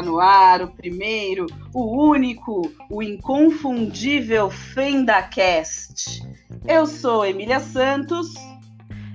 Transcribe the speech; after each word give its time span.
Está 0.00 0.10
no 0.10 0.18
ar 0.18 0.62
o 0.62 0.68
primeiro, 0.68 1.44
o 1.74 2.08
único, 2.08 2.62
o 2.88 3.02
inconfundível 3.02 4.48
FendaCast. 4.48 6.22
Eu 6.66 6.86
sou 6.86 7.26
Emília 7.26 7.60
Santos. 7.60 8.32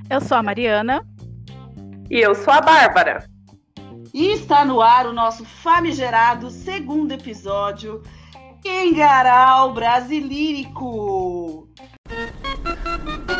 Eu 0.07 0.21
sou 0.21 0.37
a 0.37 0.43
Mariana. 0.43 1.03
E 2.07 2.19
eu 2.19 2.35
sou 2.35 2.53
a 2.53 2.61
Bárbara. 2.61 3.27
E 4.13 4.27
está 4.33 4.63
no 4.63 4.79
ar 4.79 5.07
o 5.07 5.13
nosso 5.13 5.43
famigerado 5.43 6.51
segundo 6.51 7.13
episódio, 7.13 8.03
Kengarau 8.61 9.73
Brasilírico. 9.73 11.67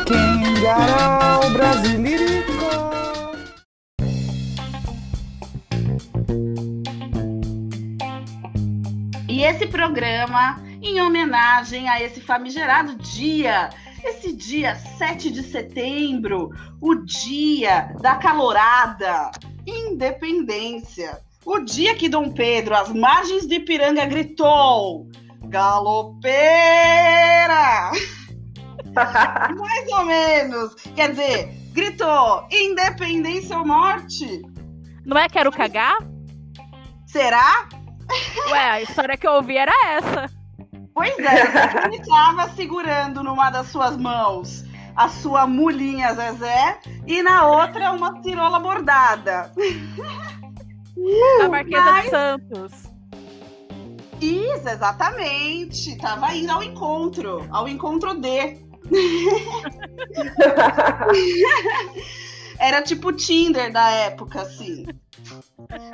Kengarau 0.04 1.48
Brasilírico. 1.50 1.75
Esse 9.56 9.66
programa 9.68 10.62
em 10.82 11.00
homenagem 11.00 11.88
a 11.88 12.02
esse 12.02 12.20
famigerado 12.20 12.94
dia, 12.96 13.70
esse 14.04 14.30
dia 14.30 14.76
7 14.76 15.30
de 15.30 15.42
setembro, 15.42 16.50
o 16.78 16.94
dia 16.96 17.90
da 18.02 18.16
calorada 18.16 19.30
independência. 19.66 21.22
O 21.44 21.60
dia 21.60 21.94
que 21.94 22.06
Dom 22.06 22.30
Pedro, 22.32 22.76
às 22.76 22.92
margens 22.92 23.46
de 23.46 23.54
Ipiranga, 23.54 24.04
gritou: 24.04 25.08
Galopeira! 25.44 26.32
Mais 29.56 29.92
ou 29.92 30.04
menos. 30.04 30.74
Quer 30.94 31.12
dizer, 31.12 31.48
gritou: 31.72 32.46
Independência 32.52 33.56
ou 33.56 33.66
morte? 33.66 34.42
Não 35.04 35.16
é 35.16 35.28
quero 35.30 35.50
cagar? 35.50 35.96
Será? 37.06 37.68
Ué, 38.50 38.70
a 38.70 38.82
história 38.82 39.16
que 39.16 39.26
eu 39.26 39.32
ouvi 39.32 39.56
era 39.56 39.72
essa. 39.86 40.30
Pois 40.94 41.18
é, 41.18 41.84
ele 41.84 41.96
estava 41.96 42.48
segurando 42.50 43.22
numa 43.22 43.50
das 43.50 43.68
suas 43.68 43.96
mãos 43.96 44.64
a 44.96 45.08
sua 45.08 45.46
mulinha 45.46 46.14
Zezé 46.14 46.78
e 47.06 47.22
na 47.22 47.46
outra 47.46 47.92
uma 47.92 48.20
cirola 48.22 48.58
bordada. 48.58 49.52
A 51.44 51.48
Marquesa 51.48 51.84
Mas... 51.84 52.04
de 52.04 52.10
Santos. 52.10 52.72
Isso, 54.20 54.68
exatamente. 54.68 55.96
Tava 55.98 56.34
indo 56.34 56.50
ao 56.50 56.62
encontro, 56.62 57.46
ao 57.50 57.68
encontro 57.68 58.14
de. 58.14 58.64
Era 62.58 62.80
tipo 62.80 63.12
Tinder 63.12 63.70
da 63.70 63.90
época, 63.90 64.40
assim. 64.40 64.86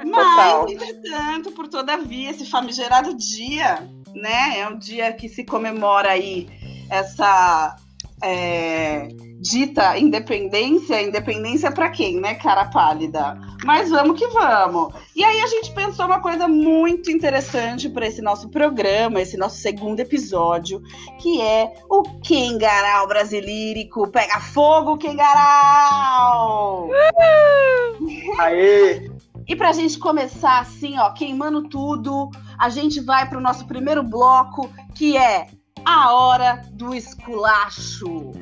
Mas, 0.05 0.71
entretanto, 0.73 1.53
por 1.53 1.69
todavia, 1.69 2.31
esse 2.31 2.47
famigerado 2.47 3.15
dia, 3.15 3.89
né? 4.15 4.59
É 4.61 4.69
um 4.69 4.79
dia 4.79 5.13
que 5.13 5.29
se 5.29 5.45
comemora 5.45 6.11
aí 6.11 6.49
essa 6.91 7.77
é, 8.23 9.09
dita 9.41 9.99
independência, 9.99 11.03
independência 11.03 11.73
para 11.73 11.91
quem, 11.91 12.21
né, 12.21 12.35
cara 12.35 12.67
pálida? 12.67 13.37
Mas 13.65 13.91
vamos 13.91 14.19
que 14.19 14.27
vamos. 14.29 14.95
E 15.17 15.25
aí 15.25 15.41
a 15.41 15.47
gente 15.47 15.73
pensou 15.73 16.07
uma 16.07 16.21
coisa 16.21 16.47
muito 16.47 17.11
interessante 17.11 17.89
para 17.89 18.07
esse 18.07 18.23
nosso 18.23 18.49
programa, 18.49 19.21
esse 19.21 19.37
nosso 19.37 19.57
segundo 19.57 19.99
episódio, 20.01 20.81
que 21.19 21.41
é 21.41 21.73
o 21.91 22.03
Kengarau 22.21 23.09
Brasilírico. 23.09 24.09
Pega 24.09 24.41
fogo, 24.41 24.97
Kengarau! 24.97 26.89
Aê! 28.39 29.12
E 29.53 29.57
pra 29.57 29.71
gente 29.71 29.99
começar 29.99 30.61
assim, 30.61 30.99
ó, 30.99 31.11
queimando 31.11 31.69
tudo, 31.69 32.31
a 32.59 32.71
gente 32.71 33.03
vai 33.03 33.29
pro 33.29 33.39
nosso 33.39 33.67
primeiro 33.67 34.03
bloco, 34.03 34.73
que 34.95 35.15
é 35.15 35.47
a 35.85 36.15
hora 36.15 36.63
do 36.73 36.95
esculacho. 36.95 38.33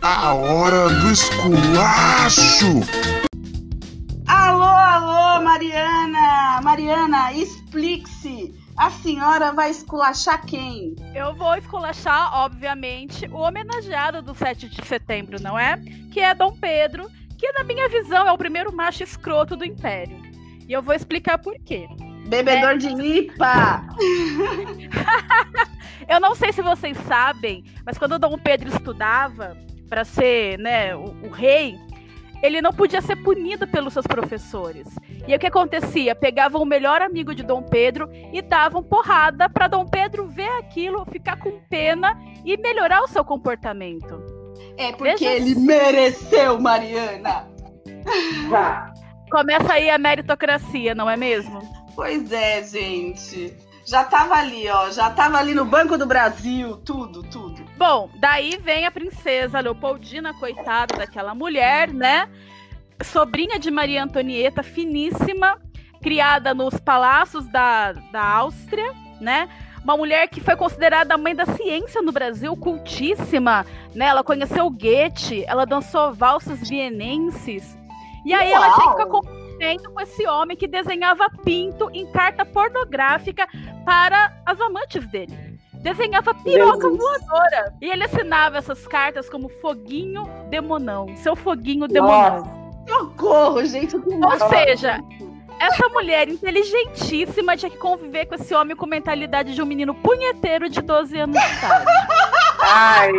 A 0.00 0.32
hora 0.34 0.90
do 0.90 1.10
esculacho. 1.10 2.66
Alô, 4.28 4.62
alô, 4.62 5.42
Mariana! 5.42 6.60
Mariana, 6.62 7.32
explique-se. 7.32 8.54
A 8.76 8.90
senhora 8.90 9.50
vai 9.50 9.70
esculachar 9.70 10.46
quem? 10.46 10.94
Eu 11.16 11.34
vou 11.34 11.56
esculachar, 11.56 12.32
obviamente, 12.32 13.26
o 13.26 13.38
homenageado 13.38 14.22
do 14.22 14.36
7 14.36 14.68
de 14.68 14.86
setembro, 14.86 15.42
não 15.42 15.58
é? 15.58 15.78
Que 16.12 16.20
é 16.20 16.32
Dom 16.32 16.52
Pedro, 16.52 17.10
que 17.36 17.50
na 17.54 17.64
minha 17.64 17.88
visão 17.88 18.28
é 18.28 18.30
o 18.32 18.38
primeiro 18.38 18.72
macho 18.72 19.02
escroto 19.02 19.56
do 19.56 19.64
Império. 19.64 20.27
E 20.68 20.72
eu 20.74 20.82
vou 20.82 20.94
explicar 20.94 21.38
por 21.38 21.54
quê. 21.64 21.88
Bebedor 22.26 22.72
é... 22.72 22.76
de 22.76 22.90
lipa! 22.90 23.82
eu 26.06 26.20
não 26.20 26.34
sei 26.34 26.52
se 26.52 26.60
vocês 26.60 26.94
sabem, 27.06 27.64
mas 27.86 27.96
quando 27.96 28.18
Dom 28.18 28.38
Pedro 28.38 28.68
estudava 28.68 29.56
para 29.88 30.04
ser 30.04 30.58
né, 30.58 30.94
o, 30.94 31.04
o, 31.26 31.30
rei, 31.30 31.78
ele 32.42 32.60
não 32.60 32.70
podia 32.70 33.00
ser 33.00 33.16
punido 33.16 33.66
pelos 33.66 33.94
seus 33.94 34.06
professores. 34.06 34.86
E 35.26 35.34
o 35.34 35.38
que 35.38 35.46
acontecia? 35.46 36.14
Pegavam 36.14 36.60
o 36.60 36.66
melhor 36.66 37.00
amigo 37.00 37.34
de 37.34 37.42
Dom 37.42 37.62
Pedro 37.62 38.10
e 38.30 38.42
davam 38.42 38.82
porrada 38.82 39.48
para 39.48 39.68
Dom 39.68 39.86
Pedro 39.86 40.28
ver 40.28 40.50
aquilo, 40.58 41.06
ficar 41.06 41.38
com 41.38 41.58
pena 41.70 42.14
e 42.44 42.58
melhorar 42.58 43.02
o 43.02 43.08
seu 43.08 43.24
comportamento. 43.24 44.22
É 44.76 44.92
porque 44.92 45.12
Veja 45.12 45.30
ele 45.30 45.54
mereceu, 45.54 46.60
Mariana! 46.60 47.48
Começa 49.30 49.74
aí 49.74 49.90
a 49.90 49.98
meritocracia, 49.98 50.94
não 50.94 51.08
é 51.08 51.16
mesmo? 51.16 51.60
Pois 51.94 52.30
é, 52.32 52.62
gente. 52.62 53.56
Já 53.88 54.04
tava 54.04 54.34
ali, 54.34 54.68
ó. 54.68 54.90
Já 54.90 55.10
tava 55.10 55.38
ali 55.38 55.54
no 55.54 55.64
Banco 55.64 55.96
do 55.96 56.04
Brasil, 56.04 56.76
tudo, 56.78 57.22
tudo. 57.22 57.64
Bom, 57.78 58.10
daí 58.20 58.58
vem 58.58 58.84
a 58.84 58.90
princesa 58.90 59.60
Leopoldina, 59.60 60.34
coitada 60.34 60.96
daquela 60.96 61.34
mulher, 61.34 61.92
né? 61.92 62.28
Sobrinha 63.02 63.58
de 63.58 63.70
Maria 63.70 64.04
Antonieta, 64.04 64.62
finíssima, 64.62 65.58
criada 66.02 66.52
nos 66.52 66.74
palácios 66.78 67.46
da, 67.48 67.92
da 67.92 68.22
Áustria, 68.22 68.92
né? 69.20 69.48
Uma 69.82 69.96
mulher 69.96 70.28
que 70.28 70.40
foi 70.40 70.54
considerada 70.54 71.14
a 71.14 71.18
mãe 71.18 71.34
da 71.34 71.46
ciência 71.46 72.02
no 72.02 72.12
Brasil, 72.12 72.54
cultíssima, 72.56 73.64
né? 73.94 74.06
Ela 74.06 74.22
conheceu 74.22 74.68
Goethe, 74.68 75.44
ela 75.46 75.64
dançou 75.64 76.12
valsas 76.12 76.68
vienenses. 76.68 77.77
E 78.28 78.34
aí 78.34 78.52
Uau. 78.52 78.62
ela 78.62 78.74
tinha 78.74 78.84
que 78.84 78.92
ficar 78.92 79.06
com 79.06 80.00
esse 80.02 80.26
homem 80.26 80.54
que 80.54 80.68
desenhava 80.68 81.30
pinto 81.42 81.90
em 81.94 82.06
carta 82.12 82.44
pornográfica 82.44 83.48
para 83.86 84.30
as 84.44 84.60
amantes 84.60 85.08
dele. 85.08 85.58
Desenhava 85.72 86.34
piroca 86.34 86.90
Jesus. 86.90 86.98
voadora. 86.98 87.74
E 87.80 87.90
ele 87.90 88.04
assinava 88.04 88.58
essas 88.58 88.86
cartas 88.86 89.30
como 89.30 89.48
Foguinho 89.48 90.24
Demonão. 90.50 91.06
Seu 91.16 91.34
Foguinho 91.34 91.88
Demonão. 91.88 92.44
Socorro, 92.86 93.64
gente. 93.64 93.96
Ou 93.96 94.48
seja, 94.50 95.00
essa 95.58 95.88
mulher 95.88 96.28
inteligentíssima 96.28 97.56
tinha 97.56 97.70
que 97.70 97.78
conviver 97.78 98.26
com 98.26 98.34
esse 98.34 98.54
homem 98.54 98.76
com 98.76 98.84
mentalidade 98.84 99.54
de 99.54 99.62
um 99.62 99.66
menino 99.66 99.94
punheteiro 99.94 100.68
de 100.68 100.82
12 100.82 101.18
anos 101.18 101.40
de 101.40 101.46
idade. 101.46 101.86
Ai. 102.60 103.12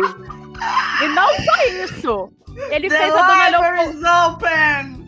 E 1.02 1.08
não 1.08 1.28
só 1.34 1.66
isso. 1.82 2.32
Ele 2.70 2.88
The 2.88 2.98
fez 2.98 3.14
a 3.14 3.26
Dona 3.26 3.48
Leopoldina. 3.48 5.00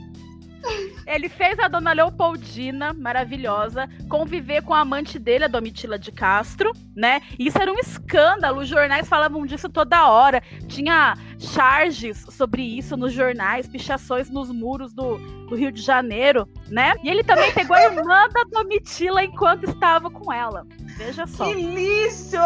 Ele 1.06 1.28
fez 1.28 1.58
a 1.58 1.68
dona 1.68 1.92
Leopoldina, 1.92 2.92
maravilhosa, 2.92 3.88
conviver 4.08 4.62
com 4.62 4.72
a 4.72 4.80
amante 4.80 5.18
dele, 5.18 5.44
a 5.44 5.48
Domitila 5.48 5.98
de 5.98 6.12
Castro, 6.12 6.72
né? 6.96 7.20
Isso 7.38 7.60
era 7.60 7.72
um 7.72 7.78
escândalo, 7.78 8.60
os 8.60 8.68
jornais 8.68 9.08
falavam 9.08 9.44
disso 9.44 9.68
toda 9.68 10.08
hora. 10.08 10.42
Tinha 10.68 11.14
charges 11.38 12.24
sobre 12.30 12.62
isso 12.62 12.96
nos 12.96 13.12
jornais, 13.12 13.66
pichações 13.66 14.30
nos 14.30 14.50
muros 14.50 14.92
do, 14.92 15.18
do 15.48 15.56
Rio 15.56 15.72
de 15.72 15.82
Janeiro, 15.82 16.48
né? 16.68 16.94
E 17.02 17.10
ele 17.10 17.24
também 17.24 17.52
pegou 17.52 17.76
a 17.76 17.82
irmã 17.82 18.28
da 18.28 18.44
Domitila 18.50 19.24
enquanto 19.24 19.64
estava 19.64 20.10
com 20.10 20.32
ela. 20.32 20.64
Veja 20.96 21.26
só. 21.26 21.44
Que 21.46 21.54
lixo! 21.54 22.36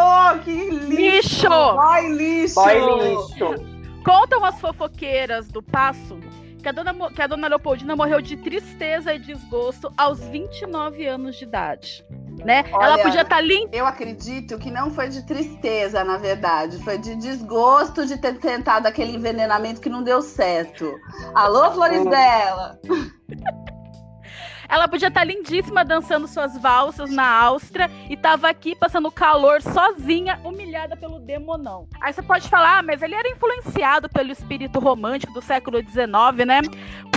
Que 0.43 0.69
lixo! 0.71 0.89
Lixo! 0.89 1.49
Boy 1.49 2.09
lixo! 2.09 2.55
Boy 2.55 2.79
lixo! 2.99 3.76
Contam 4.07 4.45
as 4.45 4.57
fofoqueiras 4.61 5.49
do 5.49 5.61
Passo 5.61 6.17
que 6.63 6.69
a, 6.69 6.71
dona, 6.71 7.11
que 7.11 7.21
a 7.21 7.27
dona 7.27 7.47
Leopoldina 7.49 7.93
morreu 7.93 8.21
de 8.21 8.37
tristeza 8.37 9.13
e 9.13 9.19
desgosto 9.19 9.91
aos 9.97 10.19
29 10.19 11.05
anos 11.05 11.35
de 11.35 11.43
idade. 11.43 12.05
Né? 12.43 12.63
Olha, 12.71 12.85
Ela 12.85 12.97
podia 12.99 13.21
estar 13.21 13.35
tá 13.35 13.41
limpa. 13.41 13.75
Eu 13.75 13.85
acredito 13.85 14.57
que 14.57 14.71
não 14.71 14.91
foi 14.91 15.09
de 15.09 15.25
tristeza, 15.25 16.05
na 16.05 16.17
verdade. 16.17 16.77
Foi 16.83 16.97
de 16.97 17.15
desgosto 17.15 18.05
de 18.05 18.17
ter 18.17 18.39
tentado 18.39 18.87
aquele 18.87 19.13
envenenamento 19.13 19.81
que 19.81 19.89
não 19.89 20.01
deu 20.01 20.21
certo. 20.21 20.89
Alô, 21.35 21.69
Flores 21.71 22.05
dela! 22.05 22.79
Ela 24.69 24.87
podia 24.87 25.07
estar 25.07 25.23
lindíssima 25.23 25.83
dançando 25.83 26.27
suas 26.27 26.57
valsas 26.57 27.09
na 27.09 27.27
Áustria 27.27 27.89
e 28.09 28.17
tava 28.17 28.49
aqui 28.49 28.75
passando 28.75 29.11
calor 29.11 29.61
sozinha, 29.61 30.39
humilhada 30.43 30.95
pelo 30.95 31.19
demonão. 31.19 31.87
Aí 32.01 32.13
você 32.13 32.21
pode 32.21 32.47
falar, 32.49 32.79
ah, 32.79 32.83
mas 32.83 33.01
ele 33.01 33.15
era 33.15 33.29
influenciado 33.29 34.09
pelo 34.09 34.31
espírito 34.31 34.79
romântico 34.79 35.33
do 35.33 35.41
século 35.41 35.79
XIX, 35.79 36.45
né? 36.45 36.61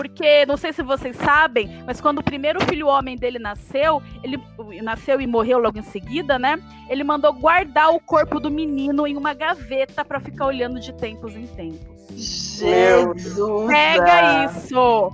porque 0.01 0.47
não 0.47 0.57
sei 0.57 0.73
se 0.73 0.83
vocês 0.83 1.15
sabem, 1.15 1.83
mas 1.87 2.01
quando 2.01 2.21
o 2.21 2.23
primeiro 2.23 2.59
filho 2.65 2.87
homem 2.87 3.17
dele 3.17 3.39
nasceu, 3.39 4.03
ele 4.23 4.41
nasceu 4.83 5.21
e 5.21 5.27
morreu 5.27 5.59
logo 5.59 5.79
em 5.79 5.83
seguida, 5.83 6.39
né? 6.39 6.59
Ele 6.89 7.05
mandou 7.05 7.35
guardar 7.35 7.91
o 7.91 8.01
corpo 8.01 8.41
do 8.41 8.51
menino 8.51 9.07
em 9.07 9.15
uma 9.15 9.35
gaveta 9.35 10.03
para 10.03 10.19
ficar 10.19 10.47
olhando 10.47 10.81
de 10.81 10.93
tempos 10.95 11.37
em 11.37 11.47
tempos. 11.47 12.01
Jesus! 12.17 13.67
Pega 13.67 14.47
isso! 14.47 15.13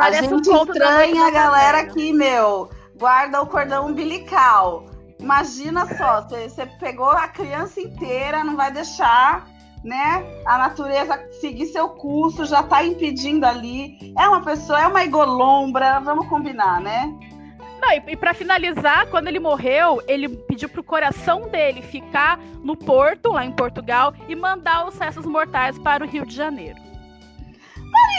A 0.00 0.04
Parece 0.04 0.32
um 0.32 0.42
gente 0.42 0.48
da 0.48 0.62
estranha 0.62 1.26
a 1.26 1.30
galera 1.30 1.80
aqui, 1.80 2.10
meu. 2.10 2.70
Guarda 2.98 3.42
o 3.42 3.46
cordão 3.46 3.86
umbilical. 3.86 4.86
Imagina 5.18 5.86
só, 5.94 6.22
você 6.22 6.64
pegou 6.80 7.10
a 7.10 7.28
criança 7.28 7.82
inteira, 7.82 8.42
não 8.42 8.56
vai 8.56 8.72
deixar, 8.72 9.46
né? 9.84 10.24
A 10.46 10.56
natureza 10.56 11.22
seguir 11.38 11.66
seu 11.66 11.86
curso, 11.90 12.46
já 12.46 12.62
tá 12.62 12.82
impedindo 12.82 13.44
ali. 13.44 14.14
É 14.18 14.26
uma 14.26 14.42
pessoa, 14.42 14.80
é 14.80 14.86
uma 14.86 15.04
igolombra, 15.04 16.00
vamos 16.00 16.26
combinar, 16.28 16.80
né? 16.80 17.14
Não, 17.78 17.92
e, 17.92 18.02
e 18.06 18.16
para 18.16 18.32
finalizar, 18.32 19.06
quando 19.08 19.28
ele 19.28 19.38
morreu, 19.38 20.02
ele 20.08 20.30
pediu 20.30 20.70
pro 20.70 20.82
coração 20.82 21.42
dele 21.50 21.82
ficar 21.82 22.38
no 22.64 22.74
Porto, 22.74 23.32
lá 23.32 23.44
em 23.44 23.52
Portugal, 23.52 24.14
e 24.26 24.34
mandar 24.34 24.88
os 24.88 24.96
restos 24.98 25.26
mortais 25.26 25.78
para 25.78 26.02
o 26.02 26.08
Rio 26.08 26.24
de 26.24 26.34
Janeiro. 26.34 26.89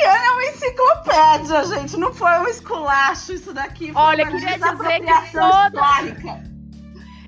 É 0.03 0.31
uma 0.31 0.43
enciclopédia, 0.45 1.63
gente. 1.65 1.97
Não 1.97 2.11
foi 2.13 2.31
um 2.39 2.47
esculacho 2.47 3.33
isso 3.33 3.53
daqui. 3.53 3.91
Foi 3.93 4.01
Olha, 4.01 4.25
queria 4.25 4.39
dizer 4.39 4.53
que 4.53 4.59
desapropriação 4.59 5.51
toda- 5.51 5.91
histórica. 5.91 6.51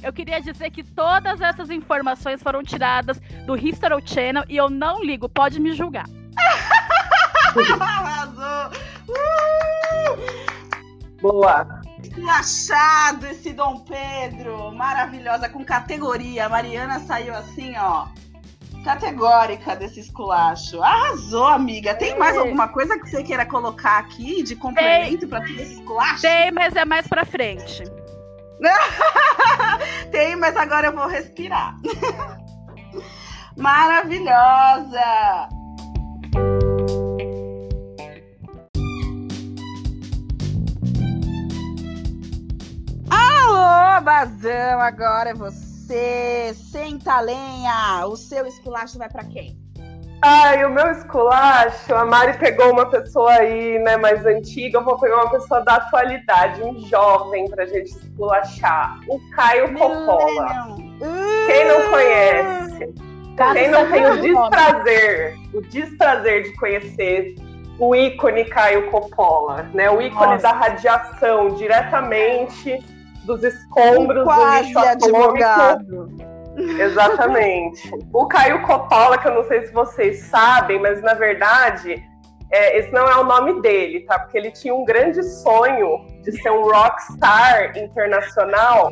Eu 0.01 0.11
queria 0.11 0.41
dizer 0.41 0.69
que 0.69 0.83
todas 0.83 1.39
essas 1.39 1.69
informações 1.69 2.43
foram 2.43 2.61
tiradas 2.61 3.21
do 3.45 3.55
History 3.55 4.03
Channel 4.05 4.43
e 4.49 4.57
eu 4.57 4.69
não 4.69 5.01
ligo, 5.01 5.29
pode 5.29 5.61
me 5.61 5.71
julgar. 5.73 6.03
Arrasou. 7.79 8.71
Uh! 9.07 11.21
Boa. 11.21 11.81
Esculachado 12.03 13.27
esse 13.27 13.53
Dom 13.53 13.79
Pedro. 13.79 14.73
Maravilhosa, 14.73 15.47
com 15.47 15.63
categoria. 15.63 16.47
A 16.47 16.49
Mariana 16.49 16.99
saiu 16.99 17.33
assim, 17.33 17.73
ó. 17.77 18.07
Categórica 18.83 19.75
desse 19.75 20.01
esculacho. 20.01 20.83
Arrasou, 20.83 21.47
amiga. 21.47 21.95
Tem 21.95 22.17
mais 22.17 22.37
alguma 22.37 22.67
coisa 22.67 22.99
que 22.99 23.09
você 23.09 23.23
queira 23.23 23.45
colocar 23.45 23.99
aqui 23.99 24.43
de 24.43 24.55
complemento 24.57 25.25
para 25.27 25.39
todo 25.41 25.59
esse 25.59 25.75
esculacho? 25.75 26.21
Tem, 26.21 26.51
mas 26.51 26.75
é 26.75 26.83
mais 26.83 27.07
pra 27.07 27.23
frente. 27.23 27.83
Tem, 30.11 30.35
mas 30.35 30.57
agora 30.57 30.87
eu 30.87 30.93
vou 30.93 31.07
respirar. 31.07 31.75
Maravilhosa! 33.55 34.99
Alô, 43.09 44.01
Bazão, 44.01 44.79
agora 44.81 45.29
é 45.29 45.33
você. 45.33 45.72
Senta 46.71 47.13
a 47.13 47.19
lenha. 47.21 48.05
O 48.07 48.15
seu 48.15 48.45
esculacho 48.45 48.97
vai 48.97 49.09
pra 49.09 49.23
quem? 49.23 49.57
Ai, 50.25 50.63
o 50.63 50.69
meu 50.69 50.89
esculacho, 50.89 51.93
a 51.93 52.05
Mari 52.05 52.37
pegou 52.37 52.71
uma 52.71 52.89
pessoa 52.89 53.29
aí, 53.29 53.77
né, 53.79 53.97
mais 53.97 54.25
antiga, 54.25 54.77
eu 54.77 54.83
vou 54.85 54.97
pegar 54.97 55.17
uma 55.17 55.29
pessoa 55.29 55.59
da 55.65 55.75
atualidade, 55.75 56.63
um 56.63 56.79
jovem 56.87 57.49
pra 57.49 57.65
gente 57.65 57.89
esculachar. 57.89 59.01
O 59.09 59.19
Caio 59.31 59.73
Coppola. 59.73 60.77
Quem 61.45 61.67
não 61.67 61.89
conhece? 61.89 62.93
Quem 63.53 63.67
não 63.67 63.91
tem 63.91 64.05
o 64.05 64.21
desprazer, 64.21 65.35
o 65.53 65.61
desprazer 65.61 66.43
de 66.43 66.55
conhecer 66.55 67.35
o 67.77 67.93
ícone 67.93 68.45
Caio 68.45 68.89
Coppola, 68.89 69.63
né? 69.73 69.89
O 69.89 70.01
ícone 70.01 70.35
Nossa. 70.35 70.43
da 70.43 70.53
radiação 70.53 71.49
diretamente 71.55 72.81
dos 73.23 73.43
escombros 73.43 74.19
do 74.19 74.23
Quase 74.25 74.67
lixo 74.67 74.79
atômico. 74.79 75.17
advogado. 75.17 76.33
Exatamente. 76.57 77.91
O 78.13 78.27
Caio 78.27 78.61
Coppola, 78.63 79.17
que 79.17 79.27
eu 79.27 79.33
não 79.33 79.43
sei 79.43 79.65
se 79.65 79.73
vocês 79.73 80.23
sabem, 80.25 80.79
mas 80.79 81.01
na 81.01 81.13
verdade, 81.13 82.03
é, 82.51 82.77
esse 82.77 82.91
não 82.91 83.07
é 83.07 83.17
o 83.17 83.23
nome 83.23 83.61
dele, 83.61 84.01
tá? 84.01 84.19
Porque 84.19 84.37
ele 84.37 84.51
tinha 84.51 84.73
um 84.75 84.85
grande 84.85 85.23
sonho 85.23 86.05
de 86.21 86.31
ser 86.41 86.51
um 86.51 86.63
rockstar 86.63 87.75
internacional. 87.77 88.91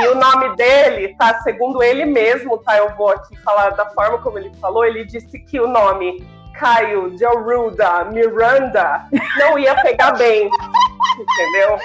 E 0.00 0.06
o 0.08 0.14
nome 0.14 0.56
dele, 0.56 1.14
tá? 1.18 1.38
Segundo 1.42 1.82
ele 1.82 2.06
mesmo, 2.06 2.56
tá? 2.58 2.78
Eu 2.78 2.96
vou 2.96 3.10
aqui 3.10 3.36
falar 3.42 3.70
da 3.70 3.90
forma 3.90 4.18
como 4.18 4.38
ele 4.38 4.50
falou. 4.58 4.86
Ele 4.86 5.04
disse 5.04 5.38
que 5.38 5.60
o 5.60 5.68
nome 5.68 6.26
Caio 6.54 7.10
de 7.10 7.24
Arruda 7.24 8.04
Miranda 8.06 9.04
não 9.38 9.58
ia 9.58 9.74
pegar 9.82 10.12
bem. 10.12 10.48
Entendeu? 11.18 11.78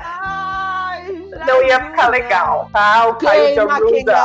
Ai, 0.00 1.04
Não 1.46 1.62
ia 1.62 1.80
ficar 1.84 2.08
legal, 2.08 2.68
tá? 2.72 3.06
O 3.08 3.14
Caio 3.16 3.52
de 3.54 3.58
Arruda. 3.60 4.16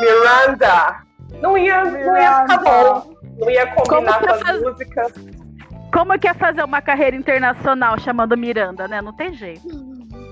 Miranda. 0.00 0.96
Não 1.40 1.56
ia, 1.58 1.84
não 1.84 2.16
ia 2.16 2.40
ficar 2.42 2.58
bom. 2.58 3.14
Não 3.38 3.50
ia 3.50 3.66
combinar 3.68 4.20
com 4.20 4.30
as 4.32 4.40
faz- 4.40 4.62
músicas. 4.62 5.12
Como 5.92 6.18
que 6.18 6.26
é 6.28 6.34
fazer 6.34 6.62
uma 6.64 6.80
carreira 6.80 7.14
internacional 7.16 7.98
chamando 7.98 8.36
Miranda, 8.36 8.88
né? 8.88 9.00
Não 9.02 9.12
tem 9.14 9.32
jeito. 9.34 9.66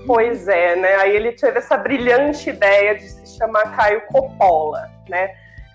Pois 0.07 0.47
é, 0.47 0.75
né? 0.75 0.95
Aí 0.95 1.15
ele 1.15 1.31
teve 1.33 1.59
essa 1.59 1.77
brilhante 1.77 2.49
ideia 2.49 2.95
de 2.95 3.07
se 3.07 3.37
chamar 3.37 3.75
Caio 3.75 4.01
Coppola, 4.07 4.89
né? 5.07 5.29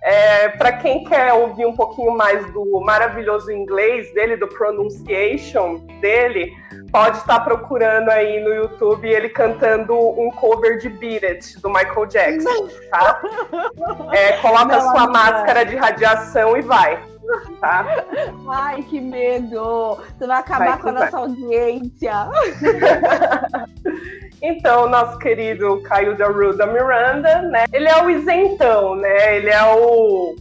É, 0.07 0.51
para 0.51 0.71
quem 0.71 1.03
quer 1.03 1.33
ouvir 1.33 1.67
um 1.67 1.75
pouquinho 1.75 2.13
mais 2.13 2.49
do 2.53 2.81
maravilhoso 2.81 3.51
inglês 3.51 4.15
dele, 4.15 4.37
do 4.37 4.47
pronunciation 4.47 5.79
dele, 6.01 6.53
pode 6.93 7.17
estar 7.17 7.41
procurando 7.41 8.09
aí 8.11 8.41
no 8.41 8.55
YouTube 8.55 9.09
ele 9.09 9.29
cantando 9.29 9.99
um 9.99 10.31
cover 10.31 10.79
de 10.79 10.89
Beat 10.91 11.25
It, 11.25 11.61
do 11.61 11.69
Michael 11.69 12.07
Jackson, 12.07 12.69
tá? 12.89 13.21
É, 14.13 14.35
coloca 14.35 14.77
Não, 14.79 14.93
sua 14.93 15.09
máscara 15.09 15.65
de 15.65 15.75
radiação 15.75 16.57
e 16.57 16.63
vai, 16.63 17.03
tá? 17.61 17.87
Ai, 18.49 18.83
que 18.83 19.01
medo! 19.01 19.99
Você 20.19 20.27
vai 20.27 20.39
acabar 20.39 20.71
Vai, 20.71 20.79
com 20.79 20.89
a 20.89 20.93
nossa 20.93 21.19
audiência. 21.19 22.29
Então, 24.43 24.89
nosso 24.89 25.19
querido 25.19 25.81
Caio 25.83 26.17
da 26.17 26.27
Ruda 26.27 26.67
Miranda, 26.67 27.43
né? 27.43 27.65
Ele 27.73 27.89
é 27.89 28.03
o 28.03 28.11
isentão, 28.11 28.95
né? 28.95 29.37
Ele 29.37 29.51
é 29.51 29.65
o, 29.75 30.37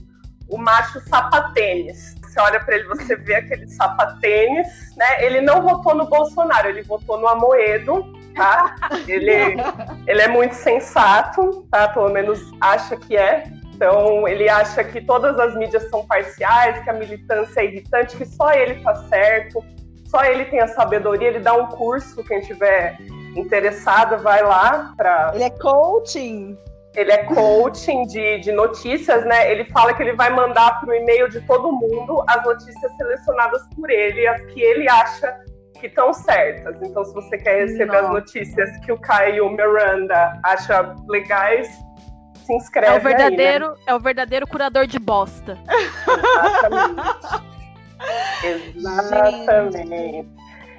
o 0.49 0.57
macho 0.57 0.99
sapatênis. 1.07 2.15
Você 2.21 2.39
olha 2.41 2.59
pra 2.59 2.75
ele, 2.75 2.87
você 2.89 3.15
vê 3.15 3.35
aquele 3.35 3.67
sapatênis, 3.67 4.67
né? 4.97 5.25
Ele 5.25 5.39
não 5.39 5.61
votou 5.61 5.95
no 5.95 6.05
Bolsonaro, 6.09 6.67
ele 6.67 6.83
votou 6.83 7.17
no 7.17 7.27
Amoedo, 7.27 8.13
tá? 8.35 8.75
Ele, 9.07 9.55
ele 10.05 10.21
é 10.21 10.27
muito 10.27 10.53
sensato, 10.55 11.65
tá? 11.71 11.87
Pelo 11.87 12.09
menos 12.09 12.51
acha 12.59 12.97
que 12.97 13.15
é. 13.15 13.45
Então, 13.75 14.25
ele 14.25 14.47
acha 14.47 14.83
que 14.85 15.01
todas 15.01 15.37
as 15.37 15.53
mídias 15.55 15.89
são 15.89 16.05
parciais, 16.05 16.81
que 16.81 16.89
a 16.89 16.93
militância 16.93 17.59
é 17.59 17.65
irritante, 17.65 18.15
que 18.15 18.25
só 18.25 18.53
ele 18.53 18.75
tá 18.75 18.95
certo, 19.09 19.61
só 20.05 20.23
ele 20.23 20.45
tem 20.45 20.61
a 20.61 20.67
sabedoria. 20.67 21.27
Ele 21.27 21.39
dá 21.39 21.53
um 21.53 21.67
curso, 21.67 22.23
quem 22.23 22.39
tiver 22.39 22.97
interessado, 23.35 24.23
vai 24.23 24.41
lá 24.41 24.93
para. 24.95 25.31
Ele 25.35 25.43
é 25.43 25.49
coaching. 25.49 26.57
Ele 26.95 27.11
é 27.11 27.25
coaching 27.25 28.03
de, 28.03 28.39
de 28.39 28.53
notícias, 28.53 29.25
né? 29.25 29.51
Ele 29.51 29.65
fala 29.65 29.93
que 29.93 30.01
ele 30.01 30.13
vai 30.13 30.29
mandar 30.29 30.79
para 30.79 30.89
o 30.89 30.93
e-mail 30.93 31.29
de 31.29 31.41
todo 31.41 31.69
mundo 31.73 32.23
as 32.29 32.41
notícias 32.45 32.95
selecionadas 32.95 33.61
por 33.75 33.89
ele, 33.89 34.25
as 34.25 34.39
que 34.45 34.61
ele 34.61 34.87
acha 34.87 35.37
que 35.81 35.87
estão 35.87 36.13
certas. 36.13 36.77
Então, 36.81 37.03
se 37.03 37.13
você 37.13 37.37
quer 37.37 37.65
receber 37.65 37.97
as 37.97 38.03
Nossa. 38.03 38.13
notícias 38.13 38.69
que 38.85 38.93
o 38.93 38.97
Caio 38.97 39.49
Miranda 39.49 40.39
acha 40.45 40.95
legais, 41.09 41.67
se 42.45 42.53
inscreve. 42.53 42.87
É 42.87 42.91
o 42.91 42.95
aí, 42.95 43.03
né? 43.03 43.09
verdadeiro, 43.09 43.75
é 43.85 43.95
o 43.95 43.99
verdadeiro 43.99 44.47
curador 44.47 44.85
de 44.87 44.99
bosta. 44.99 45.57
Exatamente. 46.07 47.01
Exatamente. 48.77 50.29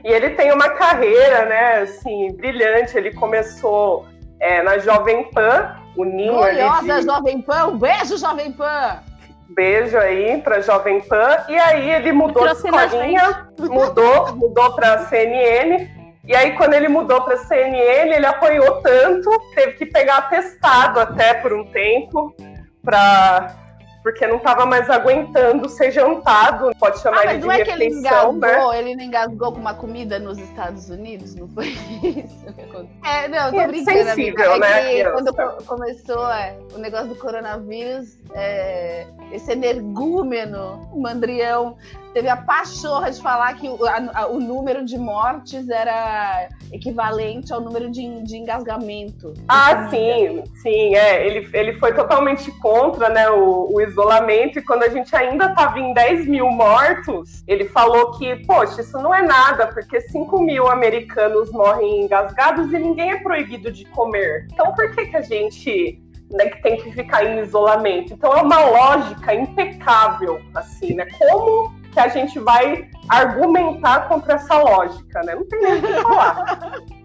E 0.05 0.09
ele 0.09 0.31
tem 0.31 0.53
uma 0.53 0.69
carreira, 0.71 1.47
né, 1.47 1.79
assim, 1.83 2.33
brilhante. 2.37 2.97
Ele 2.97 3.13
começou 3.13 4.07
é, 4.39 4.63
na 4.63 4.79
Jovem 4.79 5.25
Pan, 5.33 5.75
o 5.97 6.05
ninho 6.05 6.39
ali 6.41 6.61
Gloriosa 6.61 7.01
de... 7.01 7.07
Jovem 7.07 7.43
Pan. 7.43 7.67
Um 7.67 7.79
beijo, 7.79 8.17
Jovem 8.17 8.53
Pan. 8.53 9.01
Beijo 9.49 9.99
aí 9.99 10.41
pra 10.43 10.61
Jovem 10.61 11.01
Pan. 11.01 11.45
E 11.49 11.59
aí 11.59 11.91
ele 11.91 12.13
mudou 12.13 12.47
de 12.47 12.53
escolinha, 12.53 13.49
mudou, 13.59 14.37
mudou 14.37 14.75
pra 14.75 15.07
CNN. 15.07 15.89
E 16.27 16.35
aí, 16.35 16.57
quando 16.57 16.75
ele 16.75 16.89
mudou 16.89 17.23
pra 17.23 17.37
CNN, 17.37 18.13
ele 18.15 18.27
apanhou 18.27 18.81
tanto, 18.83 19.31
teve 19.55 19.73
que 19.75 19.87
pegar 19.87 20.19
atestado 20.19 20.99
até 21.01 21.35
por 21.35 21.53
um 21.53 21.65
tempo 21.71 22.35
pra, 22.83 23.55
porque 24.03 24.27
não 24.27 24.37
estava 24.39 24.67
mais 24.67 24.91
aguentando 24.91 25.69
ser 25.69 25.93
jantado. 25.93 26.71
Pode 26.81 26.99
chamar 27.01 27.19
Ah, 27.19 27.23
ele 27.25 27.33
mas 27.35 27.41
de 27.41 27.47
não 27.47 27.53
é 27.53 27.65
que 27.65 27.71
ele 27.71 27.85
refeição, 27.85 28.33
né? 28.33 28.49
engasgou, 28.51 28.75
ele 28.75 28.97
não 28.97 29.05
engasgou 29.05 29.53
com 29.53 29.61
uma 29.61 29.75
comida 29.75 30.19
nos 30.19 30.39
Estados 30.39 30.91
Unidos? 30.91 31.35
Não 31.37 31.47
foi 31.49 31.67
isso 32.03 32.45
que 32.55 32.61
aconteceu? 32.63 32.89
É, 33.05 33.29
não, 33.29 33.53
tô 33.53 33.61
É 33.61 33.67
brincando, 33.69 33.99
amiga. 34.01 34.15
sensível, 34.15 34.53
É 34.55 34.59
né, 34.59 35.11
quando 35.11 35.33
co- 35.35 35.65
começou 35.65 36.29
é, 36.33 36.57
o 36.75 36.79
negócio 36.79 37.07
do 37.09 37.17
coronavírus, 37.17 38.17
é, 38.35 39.07
esse 39.33 39.51
energúmeno, 39.53 40.89
Mandrião, 40.95 41.77
teve 42.13 42.29
a 42.29 42.37
pachorra 42.37 43.11
de 43.11 43.21
falar 43.21 43.55
que 43.55 43.69
o, 43.69 43.79
a- 43.87 44.27
o 44.29 44.41
número 44.41 44.85
de 44.85 44.97
mortes 44.99 45.69
era 45.69 46.49
equivalente 46.73 47.53
ao 47.53 47.61
número 47.61 47.91
de, 47.91 48.23
de 48.23 48.37
engasgamento. 48.37 49.35
Ah, 49.49 49.89
sim, 49.91 50.43
sim, 50.63 50.95
é. 50.95 51.27
Ele, 51.27 51.49
ele 51.53 51.73
foi 51.79 51.93
totalmente 51.95 52.51
contra 52.61 53.09
né, 53.09 53.29
o, 53.31 53.69
o 53.73 53.81
isolamento, 53.81 54.59
e 54.59 54.63
quando 54.63 54.85
a 54.85 54.89
gente 54.89 55.15
ainda 55.15 55.47
estava 55.47 55.79
em 55.79 55.93
10 55.93 56.27
mil 56.27 56.49
mortos, 56.51 57.43
ele 57.47 57.67
falou 57.67 58.13
que, 58.13 58.37
poxa, 58.47 58.81
isso 58.81 58.97
não 58.99 59.15
é 59.15 59.23
nada, 59.23 59.67
porque 59.69 60.01
5 60.01 60.41
mil 60.41 60.69
americanos 60.69 61.51
morrem 61.53 62.03
engasgados 62.05 62.73
e 62.73 62.79
ninguém 62.79 63.11
é 63.13 63.17
proibido 63.23 63.71
de 63.71 63.85
comer. 63.87 64.47
Então 64.53 64.73
por 64.73 64.91
que, 64.95 65.07
que 65.07 65.17
a 65.17 65.23
gente 65.23 66.01
né, 66.31 66.47
que 66.47 66.63
tem 66.63 66.77
que 66.77 66.91
ficar 66.93 67.25
em 67.25 67.41
isolamento? 67.41 68.13
Então 68.13 68.33
é 68.37 68.43
uma 68.43 68.61
lógica 68.61 69.35
impecável, 69.35 70.41
assim, 70.55 70.95
né? 70.95 71.07
Como 71.19 71.73
que 71.93 72.01
a 72.01 72.09
gente 72.09 72.39
vai 72.39 72.89
argumentar 73.09 74.09
contra 74.09 74.35
essa 74.35 74.59
lógica, 74.59 75.23
né? 75.23 75.35
Não 75.35 75.47
tem 75.49 75.61
nem 75.61 75.79
o 75.79 75.83
que 75.83 76.03
falar. 76.03 76.73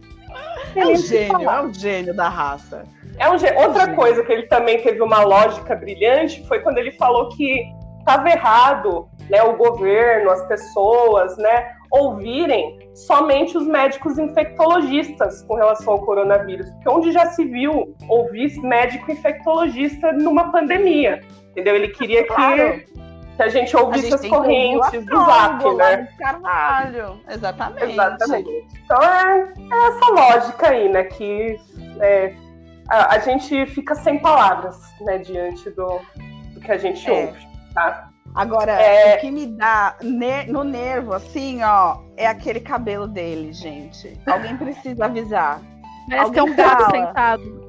É 0.74 0.86
um 0.88 0.96
gênio, 0.96 1.50
é 1.50 1.62
um 1.62 1.74
gênio 1.74 2.16
da 2.16 2.30
raça. 2.30 2.84
É 3.18 3.30
um 3.30 3.38
gê- 3.38 3.54
Outra 3.58 3.86
Sim. 3.88 3.96
coisa 3.96 4.24
que 4.24 4.32
ele 4.32 4.44
também 4.44 4.82
teve 4.82 5.01
uma 5.01 5.22
lógica 5.22 5.75
brilhante 5.75 6.48
foi 6.48 6.62
quando 6.62 6.78
ele 6.78 6.94
falou 6.94 7.28
que 7.30 7.62
estava 8.00 8.30
errado 8.30 9.10
né, 9.30 9.44
o 9.44 9.58
governo, 9.58 10.32
as 10.32 10.48
pessoas, 10.48 11.36
né, 11.38 11.74
ouvirem 11.91 12.79
somente 12.95 13.57
os 13.57 13.65
médicos 13.67 14.17
infectologistas 14.17 15.43
com 15.43 15.55
relação 15.55 15.93
ao 15.93 16.00
coronavírus. 16.05 16.69
Porque 16.71 16.89
onde 16.89 17.12
já 17.12 17.27
se 17.27 17.43
viu 17.45 17.95
ouvir 18.07 18.55
médico 18.62 19.12
infectologista 19.12 20.12
numa 20.13 20.51
pandemia? 20.51 21.21
Entendeu? 21.51 21.75
Ele 21.75 21.89
queria 21.89 22.24
que, 22.24 22.33
Claro. 22.33 22.81
que 23.36 23.43
a 23.43 23.50
gente 23.50 23.75
ouvisse 23.75 24.03
gente 24.03 24.15
as 24.15 24.21
que 24.21 24.29
correntes 24.29 25.05
do 25.05 25.25
Zap, 25.25 25.75
né? 25.75 26.07
Carvalho. 26.17 27.19
Exatamente. 27.29 27.91
Exatamente. 27.91 28.50
Então 28.86 28.98
é, 29.01 29.53
é 29.57 29.88
essa 29.88 30.12
lógica 30.12 30.69
aí, 30.69 30.89
né? 30.89 31.03
Que 31.05 31.57
é, 32.00 32.33
a, 32.89 33.15
a 33.15 33.19
gente 33.19 33.65
fica 33.67 33.95
sem 33.95 34.19
palavras, 34.19 34.77
né, 35.01 35.17
diante 35.17 35.69
do, 35.71 36.00
do 36.53 36.60
que 36.62 36.71
a 36.71 36.77
gente 36.77 37.10
É. 37.10 37.25
ouve, 37.25 37.39
tá? 37.74 38.11
Agora, 38.35 38.71
É. 38.73 39.15
o 39.15 39.19
que 39.21 39.29
me 39.31 39.45
dá 39.47 39.95
ne- 40.01 40.45
no 40.45 40.63
nervo, 40.63 41.13
assim, 41.13 41.61
ó, 41.63 41.97
é 42.15 42.27
aquele 42.27 42.59
cabelo 42.59 43.07
dele, 43.07 43.51
gente. 43.53 44.17
Alguém 44.25 44.55
precisa 44.57 45.05
avisar. 45.05 45.61
Parece 46.09 46.31
que 46.31 46.39
é 46.39 46.43
um 46.43 46.47
Alguém 46.50 46.65
gato 46.65 46.83
fala. 46.85 46.91
sentado. 47.07 47.61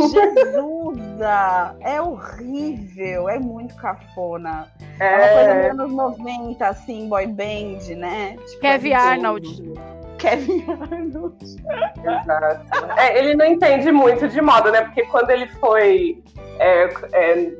Jesus! 0.00 1.20
ah, 1.22 1.74
é 1.80 2.00
horrível, 2.00 3.28
é 3.28 3.38
muito 3.38 3.74
cafona. 3.76 4.68
É 5.00 5.16
uma 5.16 5.28
coisa 5.28 5.54
meio 5.54 5.66
É, 5.66 5.70
anos 5.70 5.92
90, 5.92 6.68
assim, 6.68 7.08
boy 7.08 7.26
band, 7.26 7.96
né? 7.96 8.36
Tipo, 8.46 8.60
Kevin 8.60 8.90
é 8.90 8.94
Arnold. 8.94 9.72
Kevin 10.18 10.64
Arnold. 10.68 11.36
exato. 11.44 12.90
É, 12.96 13.18
ele 13.18 13.34
não 13.34 13.46
entende 13.46 13.90
muito 13.90 14.28
de 14.28 14.40
moda, 14.40 14.70
né? 14.70 14.82
Porque 14.82 15.02
quando 15.06 15.30
ele 15.30 15.46
foi 15.54 16.22
é, 16.60 16.84
é, 17.12 17.52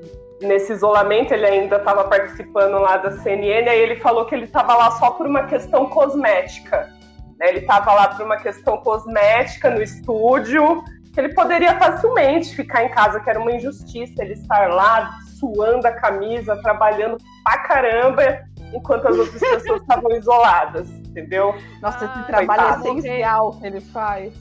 nesse 0.42 0.72
isolamento, 0.72 1.32
ele 1.32 1.46
ainda 1.46 1.76
estava 1.76 2.04
participando 2.04 2.78
lá 2.78 2.96
da 2.96 3.10
CNN, 3.10 3.68
aí 3.68 3.80
ele 3.80 3.96
falou 3.96 4.24
que 4.26 4.34
ele 4.34 4.44
estava 4.44 4.74
lá 4.74 4.90
só 4.92 5.10
por 5.12 5.26
uma 5.26 5.44
questão 5.44 5.86
cosmética. 5.86 6.88
né? 7.38 7.48
Ele 7.48 7.58
estava 7.60 7.92
lá 7.94 8.08
por 8.08 8.24
uma 8.24 8.36
questão 8.36 8.76
cosmética 8.78 9.70
no 9.70 9.82
estúdio, 9.82 10.82
que 11.12 11.20
ele 11.20 11.34
poderia 11.34 11.76
facilmente 11.78 12.54
ficar 12.54 12.84
em 12.84 12.88
casa, 12.90 13.20
que 13.20 13.28
era 13.30 13.40
uma 13.40 13.52
injustiça 13.52 14.14
ele 14.22 14.34
estar 14.34 14.68
lá 14.68 15.10
suando 15.38 15.86
a 15.86 15.92
camisa, 15.92 16.56
trabalhando 16.62 17.16
pra 17.44 17.58
caramba, 17.58 18.40
enquanto 18.74 19.06
as 19.08 19.16
outras 19.16 19.40
pessoas 19.40 19.80
estavam 19.80 20.10
isoladas, 20.16 20.88
entendeu? 20.90 21.54
Nossa, 21.80 22.04
esse 22.04 22.18
Ah, 22.18 22.24
trabalho 22.26 22.62
coitado. 22.74 22.98
essencial 22.98 23.50
que 23.52 23.66
ele 23.66 23.80
faz. 23.80 24.32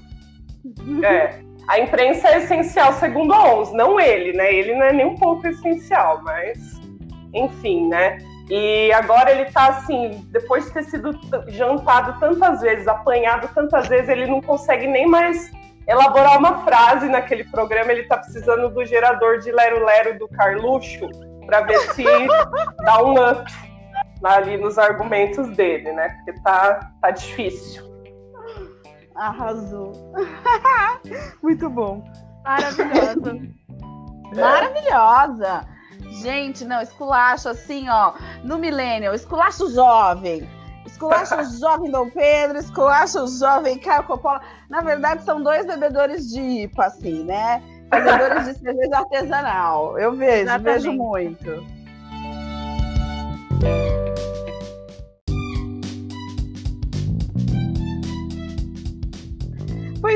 É. 1.03 1.39
A 1.67 1.79
imprensa 1.79 2.29
é 2.29 2.37
essencial 2.37 2.93
segundo 2.93 3.33
a 3.33 3.53
ONS, 3.53 3.73
não 3.73 3.99
ele, 3.99 4.33
né? 4.33 4.53
Ele 4.53 4.73
não 4.73 4.85
é 4.85 4.93
nem 4.93 5.05
um 5.05 5.15
pouco 5.15 5.47
essencial, 5.47 6.21
mas 6.23 6.79
enfim, 7.33 7.87
né? 7.87 8.17
E 8.49 8.91
agora 8.93 9.31
ele 9.31 9.45
tá 9.45 9.67
assim, 9.67 10.25
depois 10.31 10.65
de 10.65 10.71
ter 10.71 10.83
sido 10.83 11.11
jantado 11.49 12.17
tantas 12.19 12.61
vezes, 12.61 12.87
apanhado 12.87 13.49
tantas 13.53 13.87
vezes, 13.87 14.07
ele 14.07 14.25
não 14.25 14.41
consegue 14.41 14.87
nem 14.87 15.05
mais 15.05 15.51
elaborar 15.85 16.37
uma 16.37 16.63
frase 16.63 17.07
naquele 17.09 17.43
programa. 17.45 17.91
Ele 17.91 18.03
tá 18.03 18.17
precisando 18.17 18.69
do 18.69 18.85
gerador 18.85 19.39
de 19.39 19.51
lero-lero 19.51 20.17
do 20.17 20.27
Carluxo 20.29 21.09
para 21.45 21.61
ver 21.61 21.79
se 21.93 22.05
dá 22.83 23.03
um 23.03 23.13
up 23.13 23.51
ali 24.23 24.57
nos 24.57 24.77
argumentos 24.77 25.49
dele, 25.55 25.91
né? 25.91 26.09
Porque 26.09 26.39
tá, 26.41 26.91
tá 27.01 27.11
difícil. 27.11 27.83
Arrasou. 29.17 29.91
Muito 31.41 31.69
bom. 31.69 32.03
Maravilhosa. 32.43 33.39
Maravilhosa. 34.35 35.67
Gente, 36.21 36.63
não, 36.65 36.81
esculacho 36.81 37.49
assim, 37.49 37.89
ó, 37.89 38.13
no 38.43 38.57
milênio, 38.57 39.13
esculacho 39.13 39.69
jovem. 39.71 40.47
Esculacho 40.85 41.35
jovem 41.59 41.91
Dom 41.91 42.09
Pedro, 42.09 42.57
esculacho 42.57 43.27
jovem 43.27 43.77
Caio 43.79 44.03
Coppola. 44.03 44.41
Na 44.69 44.81
verdade, 44.81 45.23
são 45.23 45.43
dois 45.43 45.65
bebedores 45.65 46.29
de 46.29 46.39
IPA, 46.39 46.85
assim, 46.85 47.23
né? 47.23 47.61
Fazedores 47.89 48.45
de 48.45 48.59
cerveja 48.59 48.97
artesanal. 48.97 49.97
Eu 49.97 50.13
vejo, 50.13 50.43
Exatamente. 50.43 50.83
vejo 50.83 50.93
muito. 50.93 51.76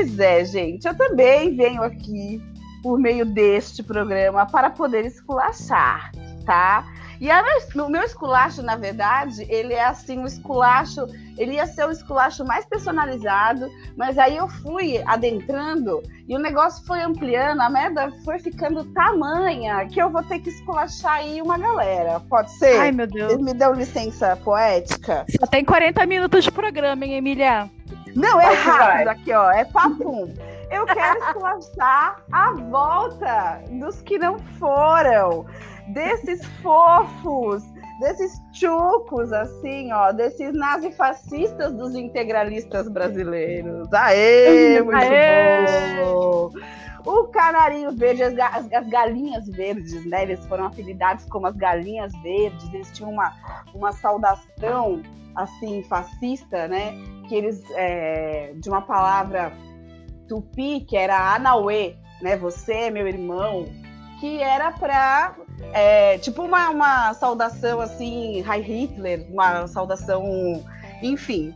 Pois 0.02 0.18
é, 0.18 0.44
gente. 0.44 0.88
Eu 0.88 0.96
também 0.96 1.54
venho 1.54 1.80
aqui 1.80 2.42
por 2.82 2.98
meio 2.98 3.24
deste 3.24 3.84
programa 3.84 4.44
para 4.44 4.68
poder 4.68 5.06
esculachar, 5.06 6.10
tá? 6.44 6.84
E 7.20 7.30
a 7.30 7.40
o 7.76 7.88
meu 7.88 8.02
esculacho, 8.02 8.64
na 8.64 8.74
verdade, 8.74 9.46
ele 9.48 9.74
é 9.74 9.84
assim, 9.84 10.18
um 10.18 10.26
esculacho, 10.26 11.06
ele 11.38 11.52
ia 11.52 11.68
ser 11.68 11.86
um 11.86 11.92
esculacho 11.92 12.44
mais 12.44 12.64
personalizado, 12.64 13.70
mas 13.96 14.18
aí 14.18 14.36
eu 14.36 14.48
fui 14.48 15.00
adentrando 15.06 16.02
e 16.26 16.34
o 16.34 16.40
negócio 16.40 16.84
foi 16.84 17.00
ampliando, 17.00 17.60
a 17.60 17.70
merda 17.70 18.10
foi 18.24 18.40
ficando 18.40 18.84
tamanha 18.86 19.86
que 19.86 20.02
eu 20.02 20.10
vou 20.10 20.24
ter 20.24 20.40
que 20.40 20.50
esculachar 20.50 21.18
aí 21.18 21.40
uma 21.40 21.56
galera. 21.56 22.18
Pode 22.28 22.50
ser? 22.58 22.76
Ai, 22.76 22.90
meu 22.90 23.06
Deus. 23.06 23.40
Me 23.40 23.54
dão 23.54 23.72
licença 23.72 24.34
poética? 24.34 25.24
Só 25.38 25.46
tem 25.46 25.64
40 25.64 26.04
minutos 26.06 26.42
de 26.42 26.50
programa, 26.50 27.04
hein, 27.04 27.14
Emília? 27.14 27.70
Não, 28.14 28.40
é 28.40 28.52
rápido 28.54 29.08
aqui, 29.08 29.32
ó. 29.32 29.50
É 29.50 29.64
papum. 29.64 30.32
Eu 30.70 30.86
quero 30.86 31.18
esculachar 31.24 32.22
a 32.32 32.52
volta 32.52 33.60
dos 33.70 34.00
que 34.02 34.18
não 34.18 34.38
foram, 34.58 35.44
desses 35.88 36.44
fofos, 36.62 37.62
desses 38.00 38.32
chucos, 38.54 39.32
assim, 39.32 39.92
ó, 39.92 40.12
desses 40.12 40.52
nazifascistas 40.54 41.72
dos 41.74 41.94
integralistas 41.94 42.88
brasileiros. 42.88 43.92
Aê, 43.92 44.80
muito 44.82 44.96
Aê! 44.96 45.66
bom! 46.04 46.50
O 47.04 47.24
canarinho 47.24 47.90
verde, 47.90 48.22
as, 48.22 48.32
as- 48.38 48.72
as 48.72 48.88
galinhas 48.88 49.46
verdes, 49.48 50.06
né? 50.06 50.22
Eles 50.22 50.44
foram 50.46 50.66
apelidados 50.66 51.24
como 51.26 51.48
as 51.48 51.56
galinhas 51.56 52.12
verdes. 52.22 52.72
Eles 52.72 52.90
tinham 52.92 53.10
uma, 53.10 53.32
uma 53.74 53.90
saudação, 53.92 55.02
assim, 55.34 55.82
fascista, 55.84 56.68
né? 56.68 56.94
que 57.32 57.34
eles 57.34 57.64
é, 57.70 58.52
de 58.56 58.68
uma 58.68 58.82
palavra 58.82 59.52
tupi 60.28 60.80
que 60.80 60.96
era 60.96 61.34
Anauê, 61.34 61.96
né? 62.20 62.36
Você 62.36 62.72
é 62.72 62.90
meu 62.90 63.08
irmão, 63.08 63.66
que 64.20 64.42
era 64.42 64.70
para 64.70 65.34
tipo 66.20 66.42
uma, 66.42 66.68
uma 66.68 67.14
saudação 67.14 67.80
assim, 67.80 68.44
Heil 68.46 68.62
Hitler, 68.62 69.26
uma 69.30 69.66
saudação, 69.66 70.22
enfim, 71.02 71.54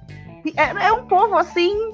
é, 0.57 0.87
é 0.87 0.93
um 0.93 1.07
povo 1.07 1.37
assim 1.37 1.93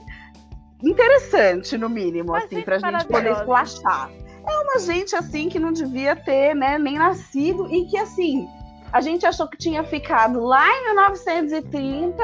interessante 0.80 1.76
no 1.76 1.88
mínimo, 1.88 2.32
Mas 2.32 2.44
assim, 2.44 2.62
para 2.62 2.78
gente 2.78 3.06
poder 3.06 3.32
esculachar. 3.32 4.10
É 4.48 4.58
uma 4.60 4.78
gente 4.78 5.16
assim 5.16 5.48
que 5.48 5.58
não 5.58 5.72
devia 5.72 6.14
ter, 6.14 6.54
né, 6.54 6.78
nem 6.78 6.98
nascido 6.98 7.72
e 7.72 7.86
que 7.86 7.96
assim 7.96 8.48
A 8.92 9.00
gente 9.00 9.24
achou 9.24 9.48
que 9.48 9.56
tinha 9.56 9.82
ficado 9.82 10.38
lá 10.40 10.68
em 10.68 10.84
1930 10.84 12.22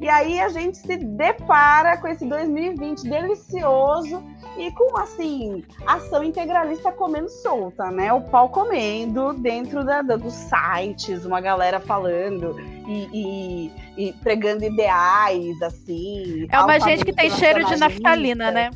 e 0.00 0.08
aí 0.08 0.38
a 0.40 0.50
gente 0.50 0.76
se 0.76 0.96
depara 0.98 1.96
com 1.96 2.06
esse 2.08 2.26
2020 2.26 3.08
delicioso 3.08 4.22
e 4.58 4.70
com, 4.72 4.98
assim, 4.98 5.64
ação 5.86 6.22
integralista 6.22 6.92
comendo 6.92 7.28
solta, 7.28 7.90
né? 7.90 8.12
O 8.12 8.20
pau 8.20 8.50
comendo 8.50 9.32
dentro 9.32 9.82
da, 9.82 10.02
da, 10.02 10.16
dos 10.16 10.34
sites, 10.34 11.24
uma 11.24 11.40
galera 11.40 11.80
falando 11.80 12.54
e, 12.86 13.08
e, 13.14 13.72
e 14.08 14.12
pregando 14.14 14.64
ideais, 14.64 15.60
assim. 15.62 16.46
É 16.50 16.60
uma 16.60 16.78
gente 16.78 17.02
que 17.02 17.14
tem 17.14 17.30
cheiro 17.30 17.64
de 17.64 17.76
naftalina, 17.76 18.50
né? 18.50 18.70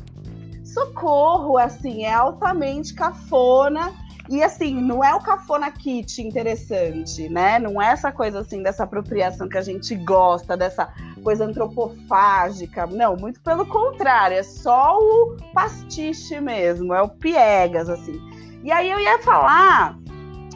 Socorro, 0.63 1.59
assim, 1.59 2.05
é 2.05 2.13
altamente 2.13 2.93
cafona 2.95 3.93
e 4.27 4.43
assim, 4.43 4.81
não 4.81 5.03
é 5.03 5.13
o 5.13 5.19
cafona 5.19 5.71
kit 5.71 6.21
interessante, 6.21 7.29
né? 7.29 7.59
Não 7.59 7.81
é 7.81 7.91
essa 7.91 8.11
coisa 8.11 8.39
assim 8.39 8.63
dessa 8.63 8.83
apropriação 8.83 9.47
que 9.47 9.57
a 9.57 9.61
gente 9.61 9.95
gosta, 9.95 10.57
dessa 10.57 10.91
coisa 11.23 11.45
antropofágica. 11.45 12.87
Não, 12.87 13.15
muito 13.15 13.39
pelo 13.41 13.65
contrário, 13.65 14.37
é 14.37 14.43
só 14.43 14.97
o 14.97 15.37
pastiche 15.53 16.39
mesmo, 16.41 16.93
é 16.93 17.01
o 17.01 17.09
piegas, 17.09 17.89
assim. 17.89 18.19
E 18.63 18.71
aí 18.71 18.89
eu 18.89 18.99
ia 18.99 19.19
falar 19.19 19.97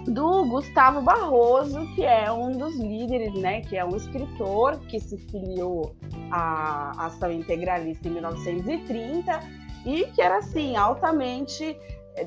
do 0.08 0.46
Gustavo 0.46 1.02
Barroso, 1.02 1.86
que 1.94 2.04
é 2.04 2.32
um 2.32 2.52
dos 2.52 2.76
líderes, 2.76 3.34
né? 3.36 3.62
Que 3.62 3.78
é 3.78 3.86
um 3.86 3.96
escritor 3.96 4.80
que 4.88 5.00
se 5.00 5.18
filiou 5.18 5.96
à 6.32 7.06
ação 7.06 7.32
integralista 7.32 8.08
em 8.08 8.12
1930 8.12 9.40
e 9.86 10.06
que 10.08 10.22
era 10.22 10.40
assim 10.40 10.76
altamente 10.76 11.78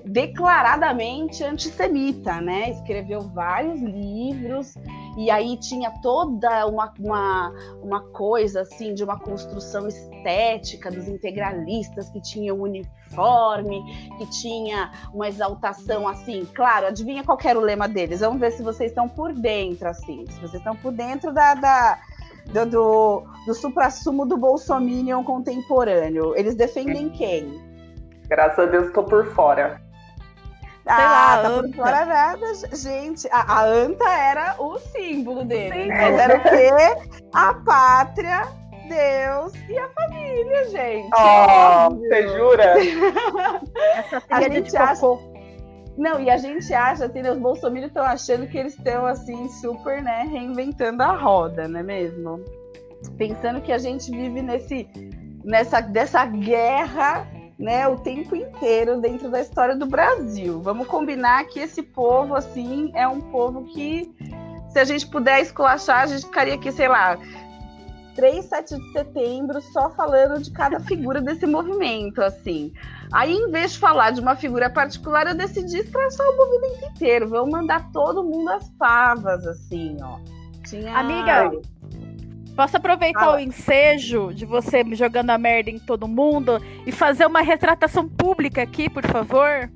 declaradamente 0.04 1.42
antissemita, 1.44 2.40
né? 2.40 2.70
Escreveu 2.70 3.20
vários 3.20 3.80
livros 3.80 4.74
e 5.16 5.30
aí 5.30 5.56
tinha 5.58 5.90
toda 6.00 6.66
uma, 6.66 6.92
uma, 6.98 7.52
uma 7.82 8.00
coisa 8.12 8.62
assim 8.62 8.94
de 8.94 9.04
uma 9.04 9.18
construção 9.18 9.86
estética 9.86 10.90
dos 10.90 11.06
integralistas 11.08 12.08
que 12.10 12.20
tinha 12.20 12.54
um 12.54 12.62
uniforme, 12.62 13.82
que 14.18 14.26
tinha 14.30 14.90
uma 15.12 15.28
exaltação 15.28 16.08
assim. 16.08 16.46
Claro, 16.54 16.86
adivinha 16.86 17.24
qual 17.24 17.38
era 17.44 17.58
o 17.58 17.62
lema 17.62 17.88
deles? 17.88 18.20
Vamos 18.20 18.40
ver 18.40 18.52
se 18.52 18.62
vocês 18.62 18.90
estão 18.90 19.08
por 19.08 19.32
dentro, 19.32 19.88
assim. 19.88 20.24
Se 20.28 20.40
vocês 20.40 20.54
estão 20.54 20.74
por 20.76 20.92
dentro 20.92 21.32
da, 21.32 21.54
da 21.54 21.98
do, 22.46 22.66
do, 22.66 23.22
do 23.46 23.54
supra-sumo 23.54 24.26
do 24.26 24.36
Bolsominion 24.36 25.22
contemporâneo. 25.24 26.34
Eles 26.36 26.54
defendem 26.54 27.08
quem? 27.10 27.71
Graças 28.32 28.60
a 28.60 28.64
Deus 28.64 28.86
estou 28.86 29.04
por 29.04 29.26
fora. 29.34 29.78
Sei 30.84 30.94
ah, 30.94 30.96
lá, 30.96 31.42
tá 31.42 31.48
anta. 31.48 31.68
por 31.68 31.76
fora 31.76 32.06
nada. 32.06 32.46
Gente, 32.72 33.28
a, 33.30 33.40
a, 33.40 33.64
anta 33.66 34.08
era 34.08 34.56
o 34.58 34.78
símbolo 34.78 35.44
dele. 35.44 35.82
Sim. 35.82 35.88
Mas 35.88 36.18
era 36.18 36.38
o 36.38 36.42
quê? 36.42 37.20
A 37.34 37.52
pátria, 37.52 38.48
Deus 38.88 39.52
e 39.68 39.78
a 39.78 39.86
família, 39.90 40.64
gente. 40.70 41.10
Oh, 41.14 41.94
você 41.94 42.28
jura? 42.28 42.74
Essa 43.98 44.22
a 44.30 44.40
gente 44.40 44.74
acha... 44.78 45.06
Não, 45.98 46.18
e 46.18 46.30
a 46.30 46.38
gente 46.38 46.72
acha, 46.72 47.04
assim, 47.04 47.20
os 47.20 47.38
bolsominions 47.38 47.90
estão 47.90 48.02
achando 48.02 48.46
que 48.46 48.56
eles 48.56 48.74
estão, 48.78 49.04
assim, 49.04 49.46
super, 49.60 50.02
né, 50.02 50.26
reinventando 50.26 51.02
a 51.02 51.12
roda, 51.12 51.68
não 51.68 51.80
é 51.80 51.82
mesmo? 51.82 52.42
Pensando 53.18 53.60
que 53.60 53.70
a 53.70 53.76
gente 53.76 54.10
vive 54.10 54.40
nesse, 54.40 54.88
nessa, 55.44 55.82
dessa 55.82 56.24
guerra 56.24 57.28
né, 57.62 57.86
o 57.86 57.96
tempo 57.96 58.34
inteiro 58.34 59.00
dentro 59.00 59.30
da 59.30 59.40
história 59.40 59.76
do 59.76 59.86
Brasil. 59.86 60.60
Vamos 60.60 60.88
combinar 60.88 61.44
que 61.44 61.60
esse 61.60 61.80
povo, 61.80 62.34
assim, 62.34 62.90
é 62.92 63.06
um 63.06 63.20
povo 63.20 63.66
que, 63.66 64.12
se 64.68 64.80
a 64.80 64.84
gente 64.84 65.06
puder 65.06 65.40
esculachar, 65.40 66.02
a 66.02 66.06
gente 66.06 66.24
ficaria 66.24 66.54
aqui, 66.54 66.72
sei 66.72 66.88
lá, 66.88 67.16
3, 68.16 68.44
7 68.44 68.76
de 68.76 68.92
setembro 68.92 69.62
só 69.62 69.90
falando 69.90 70.42
de 70.42 70.50
cada 70.50 70.80
figura 70.80 71.20
desse 71.20 71.46
movimento, 71.46 72.20
assim. 72.20 72.72
Aí, 73.12 73.32
em 73.32 73.48
vez 73.48 73.74
de 73.74 73.78
falar 73.78 74.10
de 74.10 74.20
uma 74.20 74.34
figura 74.34 74.68
particular, 74.68 75.28
eu 75.28 75.34
decidi 75.36 75.78
escrachar 75.78 76.26
o 76.30 76.36
movimento 76.36 76.84
inteiro. 76.86 77.28
Vamos 77.28 77.52
mandar 77.52 77.92
todo 77.92 78.24
mundo 78.24 78.50
às 78.50 78.68
favas, 78.76 79.46
assim, 79.46 79.96
ó. 80.02 80.18
Tinha... 80.66 80.98
Amiga, 80.98 81.52
Posso 82.56 82.76
aproveitar 82.76 83.28
ah. 83.28 83.34
o 83.36 83.38
ensejo 83.38 84.32
de 84.32 84.44
você 84.44 84.84
jogando 84.92 85.30
a 85.30 85.38
merda 85.38 85.70
em 85.70 85.78
todo 85.78 86.06
mundo 86.06 86.60
e 86.86 86.92
fazer 86.92 87.26
uma 87.26 87.40
retratação 87.40 88.08
pública 88.08 88.62
aqui, 88.62 88.90
por 88.90 89.06
favor? 89.06 89.70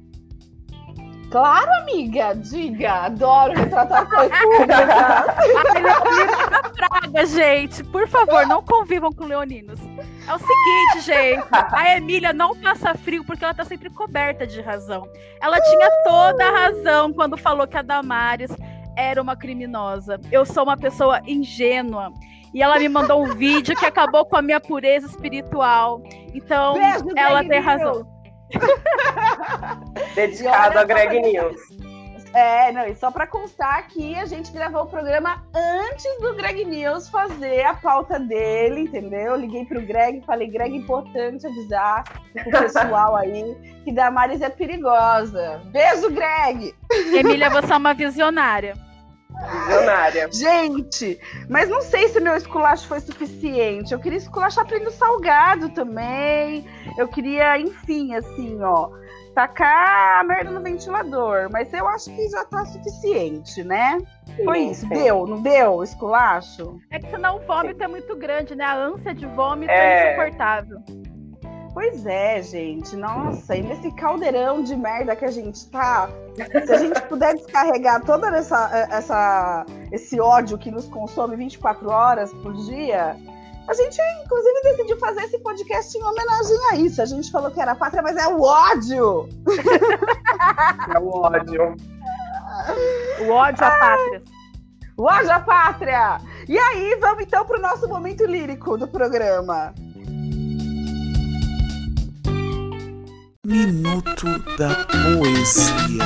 Claro, 1.30 1.68
amiga, 1.82 2.34
diga. 2.34 2.92
Adoro 3.06 3.52
retratar 3.54 4.08
coisa 4.08 4.30
pública. 4.38 5.24
A 6.52 6.70
praga, 6.70 7.26
gente. 7.26 7.82
Por 7.84 8.06
favor, 8.08 8.46
não 8.46 8.62
convivam 8.62 9.12
com 9.12 9.24
leoninos. 9.24 9.80
É 10.26 10.34
o 10.34 10.38
seguinte, 10.38 11.00
gente. 11.04 11.46
A 11.72 11.96
Emília 11.96 12.32
não 12.32 12.54
passa 12.56 12.94
frio 12.94 13.24
porque 13.24 13.44
ela 13.44 13.54
tá 13.54 13.64
sempre 13.64 13.90
coberta 13.90 14.46
de 14.46 14.60
razão. 14.60 15.08
Ela 15.40 15.60
tinha 15.60 15.90
toda 16.04 16.46
a 16.46 16.50
razão 16.50 17.12
quando 17.12 17.36
falou 17.36 17.66
que 17.66 17.76
a 17.76 17.82
Damares 17.82 18.50
era 18.96 19.20
uma 19.20 19.36
criminosa. 19.36 20.20
Eu 20.30 20.46
sou 20.46 20.62
uma 20.62 20.76
pessoa 20.76 21.20
ingênua 21.26 22.12
e 22.56 22.62
ela 22.62 22.78
me 22.78 22.88
mandou 22.88 23.22
um 23.22 23.34
vídeo 23.34 23.76
que 23.76 23.84
acabou 23.84 24.24
com 24.24 24.34
a 24.34 24.40
minha 24.40 24.58
pureza 24.58 25.06
espiritual. 25.06 26.02
Então, 26.32 26.72
Beijo, 26.72 27.04
ela 27.14 27.42
Greg 27.44 27.48
tem 27.50 27.60
razão. 27.60 28.06
Dedicado 30.14 30.78
a 30.78 30.84
Greg 30.84 31.20
News. 31.20 31.60
É, 32.32 32.72
não, 32.72 32.86
e 32.86 32.94
só 32.94 33.10
para 33.10 33.26
constar 33.26 33.78
aqui, 33.78 34.14
a 34.14 34.24
gente 34.24 34.50
gravou 34.52 34.84
o 34.84 34.86
programa 34.86 35.44
antes 35.54 36.18
do 36.22 36.34
Greg 36.34 36.64
News 36.64 37.10
fazer 37.10 37.62
a 37.62 37.74
pauta 37.74 38.18
dele, 38.18 38.84
entendeu? 38.84 39.36
Liguei 39.36 39.66
pro 39.66 39.82
Greg, 39.82 40.24
falei, 40.24 40.48
Greg, 40.48 40.74
importante 40.74 41.46
avisar 41.46 42.04
o 42.34 42.50
pessoal 42.50 43.16
aí 43.20 43.54
que 43.84 43.92
Damares 43.92 44.40
é 44.40 44.48
perigosa. 44.48 45.60
Beijo, 45.66 46.10
Greg! 46.10 46.74
Emília, 47.12 47.50
você 47.50 47.70
é 47.70 47.76
uma 47.76 47.92
visionária. 47.92 48.85
Visionária. 49.46 50.28
Gente, 50.32 51.20
mas 51.48 51.68
não 51.68 51.80
sei 51.82 52.08
se 52.08 52.20
meu 52.20 52.36
esculacho 52.36 52.86
foi 52.86 53.00
suficiente. 53.00 53.92
Eu 53.92 53.98
queria 53.98 54.18
esculachar 54.18 54.66
prêmio 54.66 54.90
salgado 54.90 55.68
também. 55.70 56.66
Eu 56.98 57.08
queria, 57.08 57.58
enfim, 57.58 58.14
assim, 58.14 58.58
ó, 58.62 58.90
tacar 59.34 60.20
a 60.20 60.24
merda 60.24 60.50
no 60.50 60.62
ventilador. 60.62 61.48
Mas 61.52 61.72
eu 61.72 61.86
acho 61.88 62.10
que 62.14 62.28
já 62.28 62.44
tá 62.44 62.64
suficiente, 62.64 63.62
né? 63.62 63.98
Sim, 64.34 64.44
foi 64.44 64.58
isso. 64.60 64.80
Sim. 64.82 64.88
Deu, 64.88 65.26
não 65.26 65.42
deu? 65.42 65.82
Esculacho? 65.82 66.78
É 66.90 66.98
que 66.98 67.10
senão 67.10 67.36
o 67.36 67.40
vômito 67.40 67.82
é 67.82 67.88
muito 67.88 68.16
grande, 68.16 68.54
né? 68.54 68.64
A 68.64 68.74
ânsia 68.74 69.14
de 69.14 69.26
vômito 69.26 69.70
é, 69.70 69.76
é 69.76 70.12
insuportável. 70.12 70.78
Pois 71.76 72.06
é, 72.06 72.40
gente. 72.40 72.96
Nossa, 72.96 73.54
e 73.54 73.60
nesse 73.60 73.92
caldeirão 73.92 74.62
de 74.62 74.74
merda 74.74 75.14
que 75.14 75.26
a 75.26 75.30
gente 75.30 75.68
tá, 75.68 76.08
se 76.34 76.72
a 76.72 76.78
gente 76.78 76.98
puder 77.02 77.34
descarregar 77.34 78.02
toda 78.02 78.28
essa, 78.34 78.88
essa, 78.90 79.66
esse 79.92 80.18
ódio 80.18 80.56
que 80.56 80.70
nos 80.70 80.88
consome 80.88 81.36
24 81.36 81.90
horas 81.90 82.32
por 82.32 82.54
dia, 82.54 83.14
a 83.68 83.74
gente, 83.74 84.00
inclusive, 84.24 84.62
decidiu 84.62 84.98
fazer 84.98 85.24
esse 85.24 85.38
podcast 85.40 85.98
em 85.98 86.02
homenagem 86.02 86.56
a 86.72 86.76
isso. 86.76 87.02
A 87.02 87.04
gente 87.04 87.30
falou 87.30 87.50
que 87.50 87.60
era 87.60 87.74
pátria, 87.74 88.02
mas 88.02 88.16
é 88.16 88.26
o 88.26 88.40
ódio! 88.40 89.28
É 90.94 90.98
o 90.98 91.08
ódio. 91.10 91.76
O 93.20 93.30
ódio 93.32 93.66
à 93.66 93.70
pátria. 93.70 94.22
O 94.96 95.02
ódio 95.02 95.30
à 95.30 95.40
pátria! 95.40 96.20
E 96.48 96.56
aí, 96.56 96.96
vamos 97.02 97.24
então 97.24 97.44
para 97.44 97.58
o 97.58 97.60
nosso 97.60 97.86
momento 97.86 98.24
lírico 98.24 98.78
do 98.78 98.88
programa. 98.88 99.74
Minuto 103.46 104.26
da 104.58 104.74
Poesia. 104.86 106.02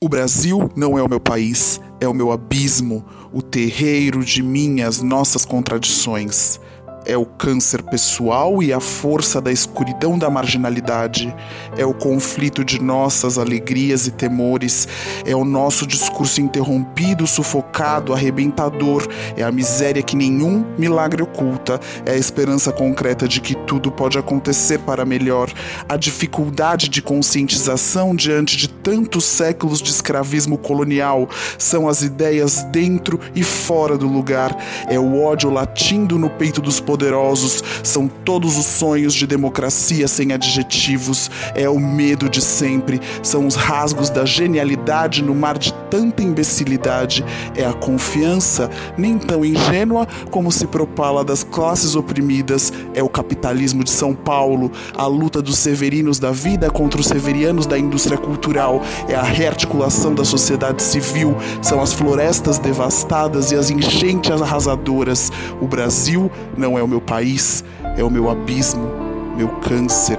O 0.00 0.08
Brasil 0.08 0.72
não 0.74 0.98
é 0.98 1.02
o 1.02 1.08
meu 1.08 1.20
país, 1.20 1.78
é 2.00 2.08
o 2.08 2.14
meu 2.14 2.32
abismo, 2.32 3.04
o 3.34 3.42
terreiro 3.42 4.24
de 4.24 4.42
minhas, 4.42 5.02
nossas 5.02 5.44
contradições 5.44 6.58
é 7.04 7.16
o 7.16 7.24
câncer 7.24 7.82
pessoal 7.82 8.62
e 8.62 8.72
a 8.72 8.80
força 8.80 9.40
da 9.40 9.50
escuridão 9.50 10.18
da 10.18 10.30
marginalidade, 10.30 11.34
é 11.76 11.84
o 11.84 11.94
conflito 11.94 12.64
de 12.64 12.80
nossas 12.80 13.38
alegrias 13.38 14.06
e 14.06 14.10
temores, 14.10 14.88
é 15.24 15.34
o 15.34 15.44
nosso 15.44 15.86
discurso 15.86 16.40
interrompido, 16.40 17.26
sufocado, 17.26 18.12
arrebentador, 18.12 19.06
é 19.36 19.42
a 19.42 19.52
miséria 19.52 20.02
que 20.02 20.16
nenhum 20.16 20.64
milagre 20.78 21.22
oculta, 21.22 21.80
é 22.04 22.12
a 22.12 22.16
esperança 22.16 22.72
concreta 22.72 23.26
de 23.26 23.40
que 23.40 23.54
tudo 23.54 23.90
pode 23.90 24.18
acontecer 24.18 24.78
para 24.80 25.04
melhor, 25.04 25.50
a 25.88 25.96
dificuldade 25.96 26.88
de 26.88 27.02
conscientização 27.02 28.14
diante 28.14 28.56
de 28.56 28.68
tantos 28.68 29.24
séculos 29.24 29.80
de 29.80 29.90
escravismo 29.90 30.58
colonial, 30.58 31.28
são 31.58 31.88
as 31.88 32.02
ideias 32.02 32.64
dentro 32.64 33.18
e 33.34 33.42
fora 33.42 33.96
do 33.96 34.06
lugar, 34.06 34.56
é 34.88 34.98
o 34.98 35.22
ódio 35.22 35.50
latindo 35.50 36.18
no 36.18 36.30
peito 36.30 36.60
dos 36.60 36.80
poderosos, 36.92 37.64
são 37.82 38.06
todos 38.06 38.58
os 38.58 38.66
sonhos 38.66 39.14
de 39.14 39.26
democracia 39.26 40.06
sem 40.06 40.30
adjetivos, 40.34 41.30
é 41.54 41.66
o 41.66 41.80
medo 41.80 42.28
de 42.28 42.42
sempre, 42.42 43.00
são 43.22 43.46
os 43.46 43.54
rasgos 43.54 44.10
da 44.10 44.26
genialidade 44.26 45.22
no 45.22 45.34
mar 45.34 45.56
de 45.56 45.72
tanta 45.88 46.22
imbecilidade, 46.22 47.24
é 47.56 47.64
a 47.64 47.72
confiança, 47.72 48.68
nem 48.94 49.16
tão 49.16 49.42
ingênua 49.42 50.06
como 50.30 50.52
se 50.52 50.66
propala 50.66 51.24
das 51.24 51.42
classes 51.42 51.96
oprimidas, 51.96 52.70
é 52.92 53.02
o 53.02 53.08
capitalismo 53.08 53.82
de 53.82 53.90
São 53.90 54.14
Paulo, 54.14 54.70
a 54.94 55.06
luta 55.06 55.40
dos 55.40 55.56
severinos 55.56 56.18
da 56.18 56.30
vida 56.30 56.70
contra 56.70 57.00
os 57.00 57.06
severianos 57.06 57.64
da 57.64 57.78
indústria 57.78 58.18
cultural, 58.18 58.82
é 59.08 59.14
a 59.14 59.22
rearticulação 59.22 60.14
da 60.14 60.26
sociedade 60.26 60.82
civil, 60.82 61.34
são 61.62 61.80
as 61.80 61.94
florestas 61.94 62.58
devastadas 62.58 63.50
e 63.50 63.56
as 63.56 63.70
enchentes 63.70 64.42
arrasadoras. 64.42 65.32
O 65.58 65.66
Brasil 65.66 66.30
não 66.56 66.78
é 66.78 66.81
o 66.82 66.88
meu 66.88 67.00
país, 67.00 67.64
é 67.96 68.02
o 68.02 68.10
meu 68.10 68.30
abismo, 68.30 68.88
meu 69.36 69.48
câncer, 69.60 70.18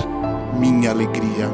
minha 0.60 0.91
alegria. 0.91 1.49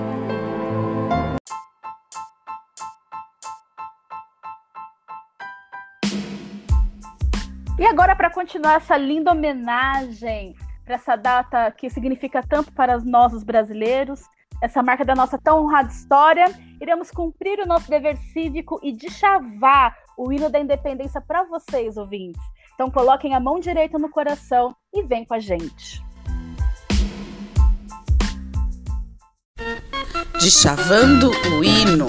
E 7.77 7.85
agora, 7.85 8.15
para 8.15 8.29
continuar 8.29 8.75
essa 8.75 8.97
linda 8.97 9.31
homenagem 9.31 10.55
para 10.83 10.95
essa 10.95 11.15
data 11.15 11.71
que 11.71 11.89
significa 11.89 12.41
tanto 12.41 12.73
para 12.73 12.97
nós, 12.99 13.31
os 13.31 13.43
brasileiros, 13.43 14.23
essa 14.61 14.81
marca 14.81 15.05
da 15.05 15.15
nossa 15.15 15.37
tão 15.37 15.63
honrada 15.63 15.89
história, 15.89 16.45
iremos 16.81 17.11
cumprir 17.11 17.59
o 17.59 17.65
nosso 17.67 17.89
dever 17.89 18.17
cívico 18.33 18.79
e 18.83 18.91
deschavar 18.91 19.95
o 20.17 20.33
hino 20.33 20.49
da 20.49 20.59
independência 20.59 21.21
para 21.21 21.43
vocês, 21.43 21.95
ouvintes. 21.95 22.41
Então 22.79 22.89
coloquem 22.89 23.35
a 23.35 23.41
mão 23.41 23.59
direita 23.59 23.99
no 23.99 24.09
coração 24.09 24.73
e 24.93 25.03
vem 25.03 25.25
com 25.25 25.33
a 25.33 25.39
gente. 25.39 26.01
Deschavando 30.39 31.29
o 31.29 31.61
hino. 31.61 32.07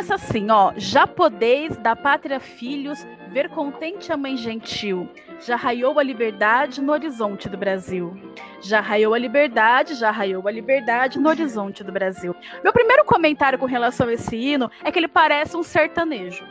Começa 0.00 0.14
assim, 0.14 0.50
ó. 0.50 0.72
Já 0.76 1.06
podeis 1.06 1.76
da 1.76 1.94
pátria 1.94 2.40
filhos 2.40 3.06
ver 3.28 3.50
contente 3.50 4.10
a 4.10 4.16
mãe 4.16 4.34
gentil. 4.36 5.08
Já 5.40 5.56
raiou 5.56 5.98
a 5.98 6.02
liberdade 6.02 6.80
no 6.80 6.92
horizonte 6.92 7.48
do 7.50 7.58
Brasil. 7.58 8.16
Já 8.62 8.80
raiou 8.80 9.12
a 9.12 9.18
liberdade, 9.18 9.94
já 9.94 10.10
raiou 10.10 10.48
a 10.48 10.50
liberdade 10.50 11.18
no 11.18 11.28
horizonte 11.28 11.84
do 11.84 11.92
Brasil. 11.92 12.34
Meu 12.64 12.72
primeiro 12.72 13.04
comentário 13.04 13.58
com 13.58 13.66
relação 13.66 14.08
a 14.08 14.14
esse 14.14 14.36
hino 14.36 14.70
é 14.82 14.90
que 14.90 14.98
ele 14.98 15.08
parece 15.08 15.56
um 15.56 15.62
sertanejo. 15.62 16.46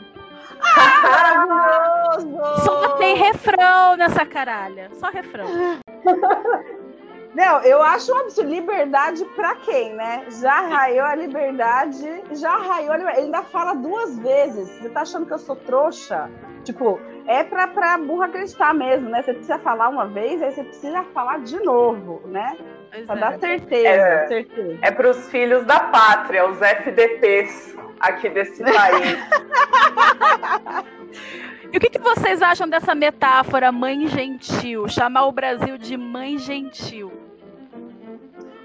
Maravilhoso! 1.02 2.64
Só 2.64 2.88
tem 2.98 3.16
refrão 3.16 3.96
nessa 3.96 4.24
caralha. 4.24 4.90
Só 4.94 5.10
refrão. 5.10 5.46
Não, 7.34 7.60
eu 7.62 7.80
acho 7.82 8.12
um 8.12 8.18
absurdo. 8.18 8.50
Liberdade 8.50 9.24
pra 9.36 9.54
quem, 9.56 9.94
né? 9.94 10.24
Já 10.40 10.60
raiou 10.62 11.04
a 11.06 11.14
liberdade, 11.14 12.22
já 12.32 12.56
raiou 12.56 12.92
a 12.92 12.96
liberdade. 12.96 13.18
Ele 13.18 13.26
ainda 13.26 13.42
fala 13.44 13.74
duas 13.74 14.18
vezes. 14.18 14.68
Você 14.68 14.88
tá 14.88 15.02
achando 15.02 15.26
que 15.26 15.32
eu 15.32 15.38
sou 15.38 15.54
trouxa? 15.54 16.28
Tipo, 16.64 17.00
é 17.26 17.44
pra, 17.44 17.68
pra 17.68 17.96
burro 17.98 18.22
acreditar 18.22 18.74
mesmo, 18.74 19.08
né? 19.08 19.22
Você 19.22 19.32
precisa 19.32 19.58
falar 19.60 19.88
uma 19.88 20.06
vez, 20.06 20.42
aí 20.42 20.50
você 20.52 20.64
precisa 20.64 21.02
falar 21.14 21.38
de 21.40 21.58
novo, 21.62 22.20
né? 22.26 22.56
Pois 22.92 23.06
Pra 23.06 23.16
é. 23.16 23.18
dar 23.20 23.38
certeza, 23.38 23.88
É. 23.88 24.26
certeza. 24.26 24.78
É 24.82 24.90
para 24.90 25.08
os 25.10 25.28
filhos 25.30 25.64
da 25.64 25.78
pátria, 25.80 26.48
os 26.50 26.60
FDPs 26.60 27.76
aqui 28.00 28.28
desse 28.28 28.62
país. 28.64 29.18
E 31.72 31.76
o 31.76 31.80
que, 31.80 31.88
que 31.88 32.00
vocês 32.00 32.42
acham 32.42 32.68
dessa 32.68 32.96
metáfora 32.96 33.70
mãe 33.70 34.08
gentil? 34.08 34.88
Chamar 34.88 35.26
o 35.26 35.32
Brasil 35.32 35.78
de 35.78 35.96
mãe 35.96 36.36
gentil. 36.36 37.12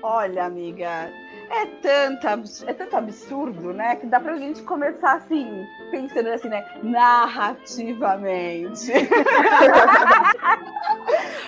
Olha, 0.07 0.45
amiga, 0.45 1.11
é, 1.49 1.65
tanta, 1.81 2.33
abs- 2.33 2.63
é 2.67 2.73
tanto 2.73 2.95
absurdo, 2.95 3.73
né? 3.73 3.95
Que 3.95 4.05
dá 4.05 4.19
pra 4.19 4.37
gente 4.37 4.61
começar 4.61 5.13
assim, 5.13 5.65
pensando 5.89 6.29
assim, 6.29 6.47
né? 6.47 6.63
Narrativamente. 6.83 8.91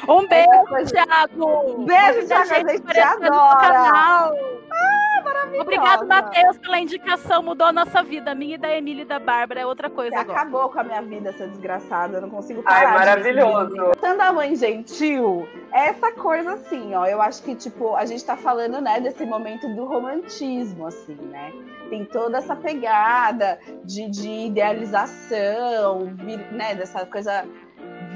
Um 0.10 0.26
beijo, 0.28 0.50
Essa 0.50 0.66
coisa- 0.66 0.92
Thiago! 0.94 1.86
Beijo, 1.86 2.28
Thiago, 2.28 2.54
a 2.54 2.72
gente 2.72 2.82
te 2.88 3.00
adora. 3.00 4.32
Maravilhosa. 5.28 5.62
Obrigado, 5.62 6.08
Matheus, 6.08 6.58
pela 6.58 6.80
indicação. 6.80 7.44
Mudou 7.44 7.68
a 7.68 7.72
nossa 7.72 8.02
vida. 8.04 8.32
A 8.32 8.36
minha 8.36 8.56
e 8.56 8.58
da 8.58 8.70
Emília 8.76 9.02
e 9.04 9.06
da 9.06 9.20
Bárbara 9.20 9.60
é 9.62 9.66
outra 9.66 9.90
coisa 9.90 10.12
Você 10.16 10.22
agora. 10.22 10.40
acabou 10.42 10.70
com 10.70 10.80
a 10.80 10.84
minha 10.84 11.02
vida, 11.02 11.32
seu 11.34 11.48
desgraçado. 11.48 12.16
Eu 12.16 12.22
não 12.22 12.30
consigo 12.30 12.62
Ai, 12.66 12.86
parar. 12.86 12.92
de 12.92 13.00
maravilhoso. 13.34 13.92
Tando 14.02 14.22
a 14.22 14.32
mãe 14.34 14.56
gentil, 14.56 15.48
essa 15.72 16.12
coisa 16.14 16.54
assim, 16.54 16.94
ó. 16.96 17.06
Eu 17.06 17.22
acho 17.22 17.44
que, 17.44 17.56
tipo, 17.56 17.96
a 17.96 18.06
gente 18.06 18.24
tá 18.26 18.36
falando, 18.38 18.80
né, 18.82 19.00
desse 19.00 19.26
momento 19.26 19.68
do 19.76 19.86
romantismo, 19.86 20.88
assim, 20.88 21.16
né? 21.16 21.52
Tem 21.90 22.04
toda 22.06 22.38
essa 22.40 22.56
pegada 22.56 23.60
de, 23.84 24.10
de 24.10 24.30
idealização, 24.48 26.06
vir- 26.16 26.52
né? 26.52 26.76
Dessa 26.76 27.06
coisa 27.06 27.46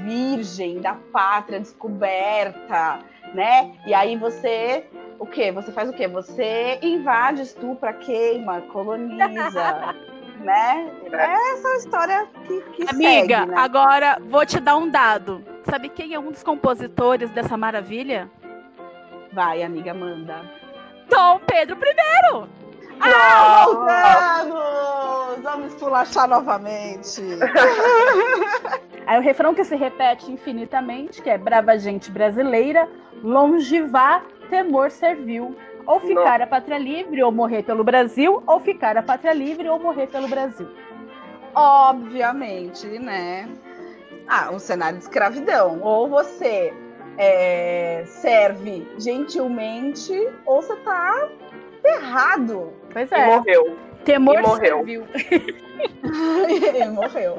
virgem, 0.04 0.80
da 0.80 0.94
pátria 1.12 1.60
descoberta, 1.60 2.98
né? 3.34 3.72
E 3.86 3.94
aí 3.94 4.16
você. 4.16 4.84
O 5.22 5.26
quê? 5.26 5.52
Você 5.52 5.70
faz 5.70 5.88
o 5.88 5.92
quê? 5.92 6.08
Você 6.08 6.80
invade, 6.82 7.42
estupra, 7.42 7.92
queima, 7.92 8.60
coloniza, 8.62 9.94
né? 10.42 10.90
É 11.12 11.52
essa 11.52 11.76
história 11.76 12.26
que, 12.44 12.60
que 12.72 12.90
Amiga, 12.90 13.38
segue, 13.38 13.52
né? 13.52 13.54
agora 13.56 14.18
vou 14.28 14.44
te 14.44 14.58
dar 14.58 14.76
um 14.76 14.90
dado. 14.90 15.40
Sabe 15.70 15.88
quem 15.90 16.12
é 16.12 16.18
um 16.18 16.32
dos 16.32 16.42
compositores 16.42 17.30
dessa 17.30 17.56
maravilha? 17.56 18.28
Vai, 19.32 19.62
amiga, 19.62 19.94
manda. 19.94 20.42
Dom 21.08 21.38
Pedro 21.46 21.76
I. 21.76 22.48
Ah, 23.00 23.64
voltamos! 23.64 25.44
Vamos 25.44 25.72
esculachar 25.72 26.28
novamente. 26.28 27.22
Aí 29.06 29.20
o 29.20 29.22
refrão 29.22 29.54
que 29.54 29.62
se 29.62 29.76
repete 29.76 30.32
infinitamente, 30.32 31.22
que 31.22 31.30
é 31.30 31.38
brava 31.38 31.78
gente 31.78 32.10
brasileira, 32.10 32.88
longe 33.22 33.82
vá, 33.82 34.20
temor 34.52 34.90
serviu. 34.90 35.56
Ou 35.86 35.98
ficar 35.98 36.40
a 36.42 36.46
pátria 36.46 36.78
livre 36.78 37.20
ou 37.22 37.32
morrer 37.32 37.62
pelo 37.64 37.82
Brasil, 37.82 38.40
ou 38.46 38.60
ficar 38.60 38.96
a 38.98 39.02
pátria 39.02 39.32
livre 39.32 39.68
ou 39.68 39.80
morrer 39.80 40.06
pelo 40.06 40.28
Brasil. 40.28 40.68
Obviamente, 41.54 42.86
né? 43.00 43.48
Ah, 44.28 44.50
um 44.52 44.58
cenário 44.60 44.98
de 44.98 45.04
escravidão. 45.04 45.80
Ou 45.82 46.08
você 46.08 46.72
é, 47.18 48.04
serve 48.06 48.86
gentilmente, 48.98 50.12
ou 50.46 50.62
você 50.62 50.76
tá 50.76 51.28
ferrado. 51.80 52.72
Pois 52.92 53.10
E 53.10 53.14
é, 53.14 53.26
morreu. 53.26 53.76
temor 54.04 54.38
e 54.38 54.42
morreu. 54.42 54.76
serviu. 54.76 55.04
Ele 56.48 56.90
morreu. 56.90 57.36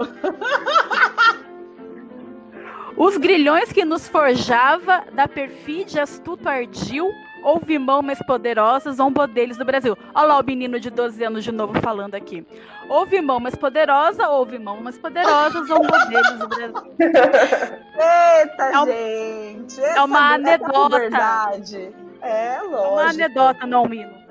Os 2.96 3.18
grilhões 3.18 3.72
que 3.72 3.84
nos 3.84 4.08
forjava 4.08 5.04
da 5.14 5.28
perfídia 5.28 6.04
astuto 6.04 6.48
ardil, 6.48 7.12
houve 7.44 7.78
mão 7.80 8.02
mais 8.02 8.20
poderosas, 8.20 8.98
zombodeles 8.98 9.58
do 9.58 9.66
Brasil. 9.66 9.98
Olha 10.14 10.28
lá 10.28 10.40
o 10.40 10.44
menino 10.44 10.80
de 10.80 10.90
12 10.90 11.24
anos 11.24 11.44
de 11.44 11.52
novo 11.52 11.74
falando 11.82 12.16
aqui. 12.16 12.46
Houve 12.88 13.20
mão 13.22 13.40
mais 13.40 13.56
poderosa, 13.56 14.30
houve 14.30 14.60
mão 14.60 14.80
mais 14.82 14.98
poderosa, 14.98 15.64
zombodeles 15.66 16.40
do 16.40 16.48
Brasil. 16.48 16.96
Eita, 17.00 18.64
É 18.72 18.80
um- 18.80 18.86
gente! 18.86 19.82
é 19.82 20.02
uma 20.04 20.18
essa 20.20 20.36
anedota. 20.36 21.00
Verdade. 21.00 21.92
É, 22.22 22.60
lógico. 22.62 22.94
Uma 22.94 23.10
anedota, 23.10 23.66
não 23.68 23.84
um 23.84 23.94
hino. 23.94 24.24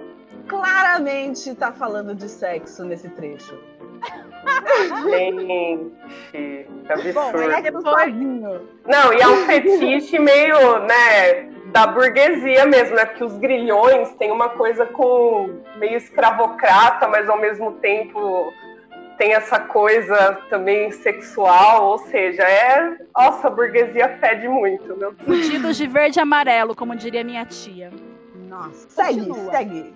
Claramente 0.46 1.54
tá 1.54 1.72
falando 1.72 2.14
de 2.14 2.28
sexo 2.28 2.84
nesse 2.84 3.08
trecho. 3.10 3.58
Gente, 5.08 5.92
que 6.30 6.66
Bom, 7.12 7.30
é 7.30 7.68
absurdo. 7.68 7.82
sozinho. 7.82 8.68
Não, 8.86 9.12
e 9.12 9.20
é 9.20 9.28
um 9.28 9.46
fetiche 9.46 10.18
meio, 10.18 10.78
né, 10.80 11.50
da 11.72 11.86
burguesia 11.86 12.66
mesmo, 12.66 12.94
né? 12.94 13.06
Porque 13.06 13.24
os 13.24 13.36
grilhões 13.38 14.10
têm 14.16 14.30
uma 14.30 14.50
coisa 14.50 14.86
com 14.86 15.60
meio 15.76 15.96
escravocrata, 15.96 17.08
mas 17.08 17.28
ao 17.28 17.40
mesmo 17.40 17.72
tempo 17.72 18.52
tem 19.18 19.34
essa 19.34 19.58
coisa 19.58 20.38
também 20.50 20.90
sexual, 20.90 21.86
ou 21.86 21.98
seja, 21.98 22.42
é. 22.42 22.96
Nossa, 23.16 23.48
a 23.48 23.50
burguesia 23.50 24.18
fede 24.20 24.48
muito, 24.48 24.96
meu 24.96 25.14
Fudidos 25.14 25.76
de 25.76 25.86
verde 25.86 26.18
e 26.18 26.22
amarelo, 26.22 26.74
como 26.74 26.94
diria 26.94 27.24
minha 27.24 27.44
tia. 27.44 27.90
Nossa. 28.48 28.88
Segue, 28.90 29.26
Continua. 29.26 29.52
segue. 29.52 29.94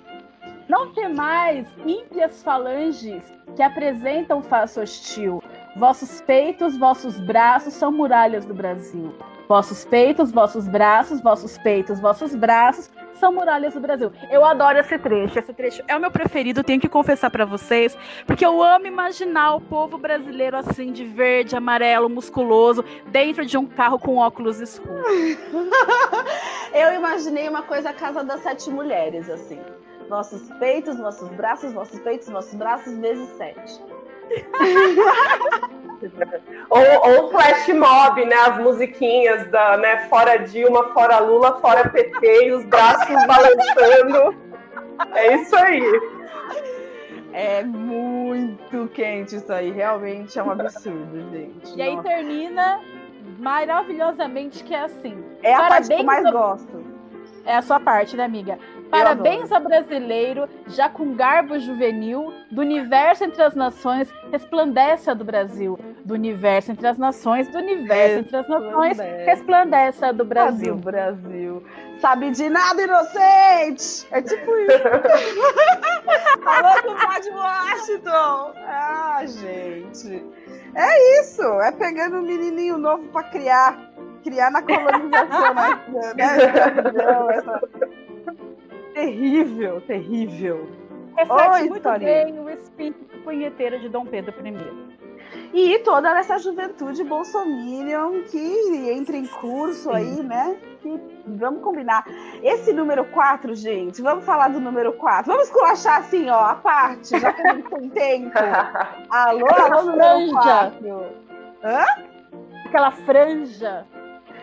Não 0.69 0.93
temais 0.93 1.67
ímpias 1.87 2.43
falanges 2.43 3.23
que 3.55 3.63
apresentam 3.63 4.43
face 4.43 4.81
hostil. 4.81 5.43
Vossos 5.77 6.21
peitos, 6.21 6.77
vossos 6.77 7.21
braços 7.21 7.75
são 7.75 7.93
muralhas 7.93 8.45
do 8.45 8.53
Brasil. 8.53 9.15
Vossos 9.49 9.85
peitos, 9.85 10.33
vossos 10.33 10.67
braços, 10.67 11.21
vossos 11.21 11.57
peitos, 11.59 12.01
vossos 12.01 12.35
braços 12.35 12.91
são 13.15 13.33
muralhas 13.33 13.75
do 13.75 13.81
Brasil. 13.81 14.13
Eu 14.29 14.45
adoro 14.45 14.79
esse 14.79 14.99
trecho. 14.99 15.39
Esse 15.39 15.53
trecho 15.53 15.83
é 15.87 15.97
o 15.97 16.01
meu 16.01 16.11
preferido, 16.11 16.65
tenho 16.65 16.81
que 16.81 16.89
confessar 16.89 17.31
para 17.31 17.45
vocês, 17.45 17.97
porque 18.27 18.45
eu 18.45 18.61
amo 18.61 18.87
imaginar 18.87 19.55
o 19.55 19.61
povo 19.61 19.97
brasileiro 19.97 20.57
assim, 20.57 20.91
de 20.91 21.05
verde, 21.05 21.55
amarelo, 21.55 22.09
musculoso, 22.09 22.85
dentro 23.07 23.47
de 23.47 23.57
um 23.57 23.67
carro 23.67 24.01
com 24.01 24.17
óculos 24.17 24.61
escuros. 24.61 25.07
eu 26.75 26.95
imaginei 26.95 27.49
uma 27.49 27.63
coisa 27.63 27.91
a 27.91 27.95
Casa 27.95 28.25
das 28.25 28.41
Sete 28.41 28.69
Mulheres, 28.69 29.31
assim. 29.31 29.61
Vossos 30.09 30.49
peitos, 30.59 30.99
vossos 30.99 31.29
braços, 31.31 31.73
vossos 31.73 31.99
peitos, 32.01 32.29
vossos 32.29 32.55
braços, 32.55 32.97
vezes 32.99 33.29
sete. 33.37 33.81
ou, 36.71 37.11
ou 37.11 37.31
flash 37.31 37.69
mob, 37.69 38.25
né? 38.25 38.37
As 38.37 38.59
musiquinhas 38.59 39.51
da, 39.51 39.77
né? 39.77 40.09
Fora 40.09 40.37
Dilma, 40.37 40.93
fora 40.93 41.19
Lula, 41.19 41.61
fora 41.61 41.89
PT 41.89 42.47
e 42.47 42.53
os 42.53 42.65
braços 42.65 43.15
balançando. 43.27 44.37
É 45.15 45.35
isso 45.35 45.57
aí. 45.57 45.83
É 47.33 47.63
muito 47.63 48.89
quente 48.95 49.37
isso 49.37 49.53
aí, 49.53 49.71
realmente 49.71 50.39
é 50.39 50.43
um 50.43 50.51
absurdo, 50.51 51.31
gente. 51.31 51.77
E 51.77 51.83
aí 51.83 52.01
termina 52.03 52.81
maravilhosamente 53.39 54.65
que 54.65 54.75
é 54.75 54.85
assim. 54.85 55.23
É 55.43 55.55
a 55.55 55.69
parte 55.69 55.89
que 55.89 56.01
eu 56.01 56.05
mais 56.05 56.31
gosto. 56.31 56.85
É 57.45 57.57
a 57.57 57.63
sua 57.63 57.79
parte, 57.79 58.17
né, 58.17 58.25
amiga? 58.25 58.59
Parabéns 58.91 59.51
ao 59.53 59.61
brasileiro, 59.61 60.49
já 60.69 60.89
com 60.89 61.15
garbo 61.15 61.59
juvenil, 61.59 62.33
do 62.51 62.61
universo 62.61 63.25
entre 63.25 63.43
as 63.43 63.55
nações, 63.55 64.13
resplandece 64.31 65.11
a 65.11 65.15
do 65.15 65.25
Brasil. 65.25 65.79
Do 66.05 66.15
universo 66.15 66.73
entre 66.73 66.87
as 66.87 66.99
nações, 66.99 67.49
do 67.49 67.59
universo 67.59 68.21
entre 68.21 68.37
as 68.37 68.49
nações, 68.49 68.99
resplandece 68.99 70.05
a 70.05 70.13
do 70.13 70.25
Brasil. 70.25 70.73
A 70.73 70.77
do 70.77 70.83
Brasil. 70.83 71.65
Sabe 72.01 72.31
de 72.31 72.49
nada, 72.49 72.83
inocente! 72.83 74.07
É 74.11 74.23
tipo 74.23 74.57
isso. 74.57 74.83
Falou 76.45 76.83
com 76.83 76.93
o 76.93 77.07
Padre 77.07 77.31
Washington. 77.31 78.53
Ah, 78.67 79.23
gente. 79.25 80.25
É 80.75 81.21
isso. 81.21 81.43
É 81.63 81.73
pegando 81.73 82.19
um 82.19 82.23
menininho 82.23 82.79
novo 82.79 83.05
para 83.09 83.25
criar. 83.25 83.79
Criar 84.23 84.51
na 84.51 84.61
colonização, 84.61 85.55
né? 85.55 85.81
né? 86.17 86.37
Terrível, 88.97 89.83
terrível. 89.83 90.67
Reflete 91.15 91.51
Oi, 91.51 91.69
muito 91.69 91.99
bem 91.99 92.41
o 92.41 92.49
espírito 92.49 93.19
punheteiro 93.19 93.79
de 93.79 93.91
Dom 93.91 94.07
Pedro 94.07 94.35
I. 94.43 94.97
E 95.53 95.79
toda 95.81 96.19
essa 96.19 96.39
juventude 96.39 97.05
bolsominion 97.05 98.23
que 98.23 98.91
entra 98.91 99.19
em 99.19 99.27
curso 99.27 99.91
aí, 99.91 100.23
né? 100.23 100.57
Que, 100.81 100.99
vamos 101.27 101.63
combinar. 101.63 102.07
Esse 102.43 102.73
número 102.73 103.05
4, 103.05 103.55
gente, 103.55 104.01
vamos 104.01 104.25
falar 104.25 104.49
do 104.49 104.61
número 104.61 104.95
4. 104.95 105.31
Vamos 105.31 105.51
culachar 105.51 106.01
assim, 106.01 106.31
ó, 106.31 106.47
a 106.47 106.55
parte, 106.55 107.21
já 107.21 107.35
que 107.35 107.47
a 107.47 107.53
gente 107.55 107.69
tem 107.69 107.91
tempo. 107.91 108.39
Alô, 109.11 109.47
alô, 109.47 109.83
número 109.91 110.33
4. 110.33 111.07
Hã? 111.63 111.85
Aquela 112.65 112.93
franja 112.93 113.87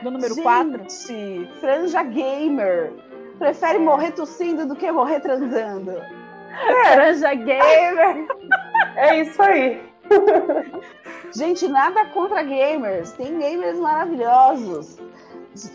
do 0.04 0.12
número 0.12 0.36
4. 0.36 0.78
Gente, 0.78 1.50
franja 1.60 2.04
gamer 2.04 2.94
Prefere 3.38 3.78
é. 3.78 3.80
morrer 3.80 4.12
tossindo 4.12 4.66
do 4.66 4.76
que 4.76 4.92
morrer 4.92 5.20
transando. 5.20 5.92
É. 5.92 6.94
Franja 6.94 7.34
gamer. 7.34 8.28
É 8.96 9.22
isso 9.22 9.42
aí. 9.42 9.82
Gente, 11.36 11.68
nada 11.68 12.06
contra 12.08 12.44
gamers. 12.44 13.12
Tem 13.14 13.38
gamers 13.40 13.80
maravilhosos. 13.80 14.98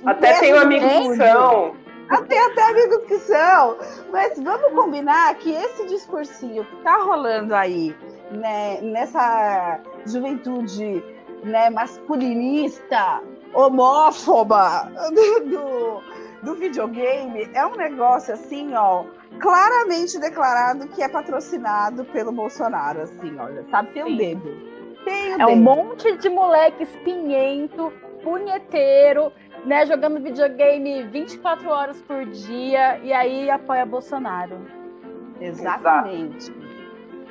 Até 0.07 0.41
tem 0.41 0.53
amigos 0.53 1.09
que 1.09 1.17
são. 1.17 1.77
Até, 2.09 2.39
até 2.47 2.63
amigos 2.71 3.05
que 3.07 3.19
são. 3.19 3.77
Mas 4.11 4.39
vamos 4.39 4.73
combinar 4.73 5.35
que 5.37 5.53
esse 5.53 5.87
discursinho 5.87 6.65
que 6.65 6.77
tá 6.77 6.97
rolando 7.03 7.55
aí, 7.55 7.95
né, 8.31 8.81
nessa 8.81 9.81
juventude 10.07 11.03
né, 11.43 11.71
masculinista, 11.71 13.21
homófoba 13.53 14.91
do, 15.45 16.03
do 16.43 16.55
videogame 16.55 17.49
é 17.53 17.67
um 17.67 17.77
negócio 17.77 18.35
assim, 18.35 18.75
ó, 18.75 19.05
claramente 19.41 20.19
declarado 20.19 20.89
que 20.89 21.03
é 21.03 21.09
patrocinado 21.09 22.05
pelo 22.07 22.33
Bolsonaro, 22.33 23.03
assim, 23.03 23.37
olha, 23.39 23.65
sabe? 23.71 23.93
Tem 23.93 24.05
um 24.05 24.17
dedo. 24.17 24.57
Tem 25.05 25.31
um 25.31 25.35
é 25.35 25.37
dedo. 25.39 25.51
um 25.51 25.57
monte 25.57 26.17
de 26.17 26.29
moleque 26.29 26.85
espinhento, 26.85 27.93
punheteiro, 28.23 29.33
né, 29.65 29.87
jogando 29.87 30.23
videogame 30.23 31.03
24 31.05 31.69
horas 31.69 32.01
por 32.03 32.25
dia 32.27 32.99
e 32.99 33.13
aí 33.13 33.51
apoia 33.51 33.85
Bolsonaro. 33.85 34.59
Exatamente. 35.41 36.51
Exato. 36.51 36.69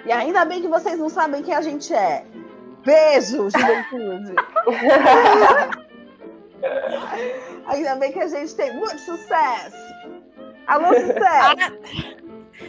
E 0.05 0.11
ainda 0.11 0.45
bem 0.45 0.61
que 0.61 0.67
vocês 0.67 0.97
não 0.97 1.09
sabem 1.09 1.43
quem 1.43 1.53
a 1.53 1.61
gente 1.61 1.93
é. 1.93 2.25
Beijo, 2.85 3.49
juventude. 3.49 4.35
Ainda 7.67 7.95
bem 7.95 8.11
que 8.11 8.19
a 8.19 8.27
gente 8.27 8.55
tem 8.55 8.73
muito 8.75 8.99
sucesso. 8.99 9.75
Alô, 10.65 10.87
sucesso! 10.87 11.21
Ah, 11.29 11.55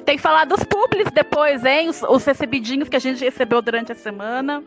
tem 0.05 0.17
que 0.17 0.23
falar 0.23 0.45
dos 0.45 0.63
publis 0.65 1.11
depois, 1.13 1.65
hein? 1.65 1.89
Os, 1.89 2.03
os 2.03 2.25
recebidinhos 2.25 2.89
que 2.89 2.97
a 2.97 3.01
gente 3.01 3.25
recebeu 3.25 3.63
durante 3.63 3.93
a 3.93 3.95
semana. 3.95 4.63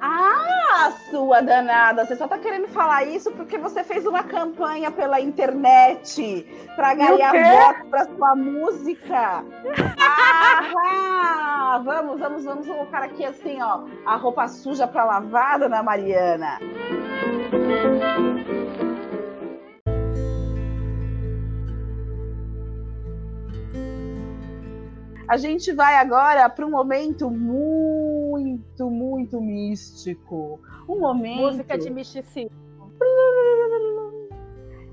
Ah, 0.00 0.92
sua 1.10 1.40
danada! 1.40 2.04
Você 2.04 2.14
só 2.14 2.28
tá 2.28 2.38
querendo 2.38 2.68
falar 2.68 3.04
isso 3.04 3.32
porque 3.32 3.58
você 3.58 3.82
fez 3.82 4.06
uma 4.06 4.22
campanha 4.22 4.90
pela 4.90 5.20
internet 5.20 6.46
para 6.76 6.94
ganhar 6.94 7.32
votos 7.32 7.90
para 7.90 8.04
sua 8.04 8.36
música. 8.36 9.44
Ah, 10.00 11.80
vamos, 11.84 12.20
vamos, 12.20 12.44
vamos 12.44 12.66
colocar 12.66 13.02
aqui 13.02 13.24
assim, 13.24 13.60
ó, 13.60 13.84
a 14.06 14.16
roupa 14.16 14.46
suja 14.46 14.86
para 14.86 15.04
lavar, 15.04 15.58
dona 15.58 15.82
Mariana. 15.82 16.58
A 25.28 25.36
gente 25.36 25.72
vai 25.72 25.94
agora 25.96 26.48
para 26.48 26.64
um 26.64 26.70
momento 26.70 27.30
muito, 27.30 28.88
muito 28.90 29.38
místico. 29.42 30.58
Um 30.88 31.00
momento. 31.00 31.42
Música 31.42 31.76
de 31.76 31.90
misticismo. 31.90 32.50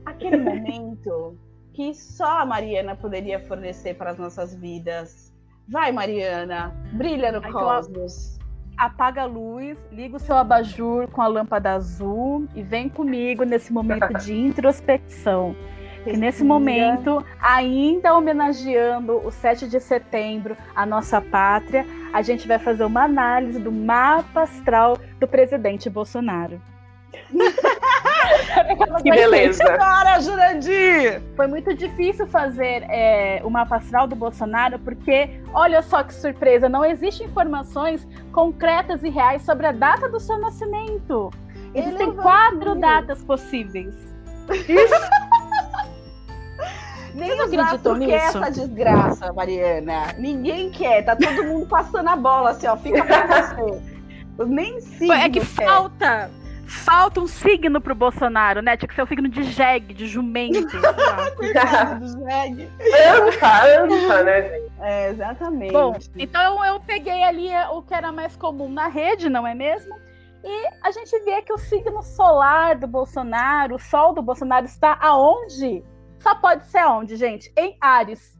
Aquele 0.05 0.35
momento 0.35 1.37
que 1.73 1.93
só 1.93 2.41
a 2.41 2.45
Mariana 2.45 2.97
poderia 2.97 3.39
fornecer 3.39 3.93
para 3.93 4.11
as 4.11 4.17
nossas 4.17 4.53
vidas. 4.53 5.33
Vai, 5.69 5.93
Mariana, 5.93 6.75
brilha 6.91 7.31
no 7.31 7.37
então, 7.37 7.51
cosmos. 7.53 8.37
Apaga 8.77 9.21
a 9.21 9.25
luz, 9.25 9.79
liga 9.89 10.17
o 10.17 10.19
seu 10.19 10.35
abajur 10.35 11.07
com 11.11 11.21
a 11.21 11.27
lâmpada 11.27 11.71
azul 11.71 12.45
e 12.53 12.61
vem 12.61 12.89
comigo 12.89 13.45
nesse 13.45 13.71
momento 13.71 14.13
de 14.15 14.33
introspecção 14.33 15.55
que 16.05 16.15
nesse 16.15 16.43
momento, 16.43 17.25
ainda 17.41 18.13
homenageando 18.13 19.25
o 19.25 19.31
7 19.31 19.67
de 19.67 19.79
setembro, 19.79 20.55
a 20.75 20.85
nossa 20.85 21.19
pátria, 21.19 21.83
a 22.13 22.21
gente 22.21 22.47
vai 22.47 22.59
fazer 22.59 22.85
uma 22.85 23.05
análise 23.05 23.57
do 23.57 23.71
mapa 23.71 24.43
astral 24.43 24.99
do 25.19 25.27
presidente 25.27 25.89
Bolsonaro. 25.89 26.61
que 29.01 29.09
beleza. 29.09 29.63
Agora, 29.63 30.21
Jurandir! 30.21 31.23
Foi 31.35 31.47
muito 31.47 31.73
difícil 31.73 32.27
fazer 32.27 32.83
é, 32.87 33.41
o 33.43 33.49
mapa 33.49 33.77
astral 33.77 34.05
do 34.05 34.15
Bolsonaro, 34.15 34.77
porque, 34.77 35.41
olha 35.53 35.81
só 35.81 36.03
que 36.03 36.13
surpresa, 36.13 36.69
não 36.69 36.85
existem 36.85 37.25
informações 37.25 38.07
concretas 38.31 39.01
e 39.01 39.09
reais 39.09 39.41
sobre 39.41 39.65
a 39.65 39.71
data 39.71 40.07
do 40.07 40.19
seu 40.19 40.37
nascimento. 40.37 41.31
Existem 41.73 42.13
quatro 42.13 42.75
datas 42.75 43.23
possíveis. 43.23 43.95
Isso! 44.69 44.93
Nem 47.15 47.33
os 47.33 47.53
acreditam 47.53 47.95
nisso. 47.95 48.09
quer 48.11 48.17
essa 48.27 48.51
desgraça, 48.51 49.33
Mariana. 49.33 50.13
Ninguém 50.17 50.69
quer. 50.69 51.03
Tá 51.03 51.15
todo 51.15 51.43
mundo 51.43 51.65
passando 51.67 52.09
a 52.09 52.15
bola, 52.15 52.51
assim, 52.51 52.67
ó. 52.67 52.75
Fica 52.77 53.03
pra 53.03 53.55
você. 53.55 53.81
Nem 54.45 54.79
signo 54.81 55.13
É 55.13 55.29
que 55.29 55.39
quer. 55.39 55.65
falta. 55.65 56.29
Falta 56.67 57.19
um 57.21 57.27
signo 57.27 57.79
pro 57.79 57.93
Bolsonaro, 57.93 58.59
né? 58.61 58.75
Tinha 58.75 58.87
que 58.89 58.95
ser 58.95 59.03
o 59.03 59.07
signo 59.07 59.29
de 59.29 59.43
jegue, 59.43 59.93
de 59.93 60.07
jumento. 60.07 60.75
Coitado 61.37 61.99
do 61.99 62.07
jegue. 62.23 62.69
Anta, 63.23 63.83
anta, 63.83 64.23
né? 64.23 64.59
É, 64.81 65.09
exatamente. 65.09 65.71
Bom, 65.71 65.95
então 66.17 66.65
eu 66.65 66.79
peguei 66.79 67.23
ali 67.23 67.49
o 67.71 67.81
que 67.83 67.93
era 67.93 68.11
mais 68.11 68.35
comum 68.35 68.67
na 68.67 68.87
rede, 68.87 69.29
não 69.29 69.45
é 69.45 69.53
mesmo? 69.53 69.95
E 70.43 70.67
a 70.83 70.91
gente 70.91 71.17
vê 71.23 71.41
que 71.43 71.53
o 71.53 71.57
signo 71.57 72.01
solar 72.01 72.75
do 72.75 72.87
Bolsonaro, 72.87 73.75
o 73.75 73.79
sol 73.79 74.13
do 74.13 74.21
Bolsonaro 74.21 74.65
está 74.65 74.97
aonde? 74.99 75.83
Só 76.25 76.33
pode 76.33 76.65
ser 76.65 76.83
onde, 76.87 77.15
gente? 77.17 77.53
Em 77.55 77.77
Ares. 77.79 78.35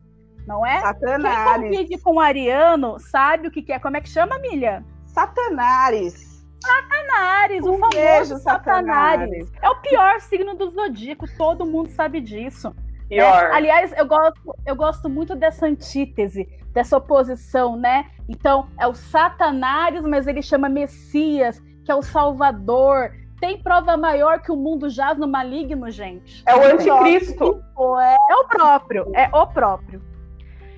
não 0.48 0.66
é? 0.66 0.74
Quem 0.74 0.82
Satanares. 0.82 1.70
convive 1.70 2.02
com 2.02 2.16
o 2.16 2.20
ariano 2.20 2.98
sabe 3.00 3.48
o 3.48 3.52
que, 3.52 3.62
que 3.62 3.72
é. 3.72 3.78
Como 3.78 3.96
é 3.96 4.02
que 4.02 4.10
chama, 4.10 4.40
Milha? 4.40 4.84
Satanares. 5.06 6.44
Satanares, 6.66 7.64
o 7.64 7.74
Um 7.74 7.78
famoso 7.78 7.96
beijo, 7.96 8.38
Satanares. 8.40 9.30
Satanares. 9.30 9.52
É 9.62 9.70
o 9.70 9.76
pior 9.82 10.20
signo 10.20 10.56
do 10.56 10.68
zodíaco, 10.72 11.28
todo 11.38 11.64
mundo 11.64 11.90
sabe 11.90 12.20
disso. 12.22 12.70
né? 12.70 12.76
Pior. 13.08 13.52
Aliás, 13.54 13.94
eu 13.96 14.08
gosto, 14.08 14.56
eu 14.66 14.76
gosto 14.76 15.08
muito 15.08 15.36
dessa 15.36 15.68
antítese, 15.68 16.48
dessa 16.74 16.98
oposição, 16.98 17.78
né? 17.78 18.10
Então, 18.28 18.68
é 18.80 18.88
o 18.88 18.96
Satanares, 18.96 20.04
mas 20.06 20.26
ele 20.26 20.42
chama 20.42 20.68
Messias, 20.68 21.62
que 21.86 21.92
é 21.92 21.96
o 21.96 22.02
Salvador. 22.02 23.12
Tem 23.46 23.62
prova 23.62 23.96
maior 23.96 24.42
que 24.42 24.52
o 24.52 24.56
mundo 24.56 24.90
jaz 24.90 25.20
no 25.20 25.28
maligno, 25.28 25.92
gente? 25.92 26.44
É 26.48 26.56
o 26.56 26.64
anticristo. 26.64 27.64
É 28.02 28.16
É 28.32 28.36
o 28.38 28.48
próprio, 28.48 29.12
é 29.14 29.30
o 29.32 29.46
próprio. 29.46 30.02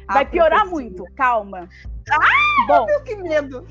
Vai 0.06 0.24
a 0.24 0.26
piorar 0.26 0.68
profecia. 0.68 0.90
muito, 0.90 1.06
calma. 1.16 1.70
Bom, 2.68 2.86
Que 3.06 3.16
medo. 3.16 3.66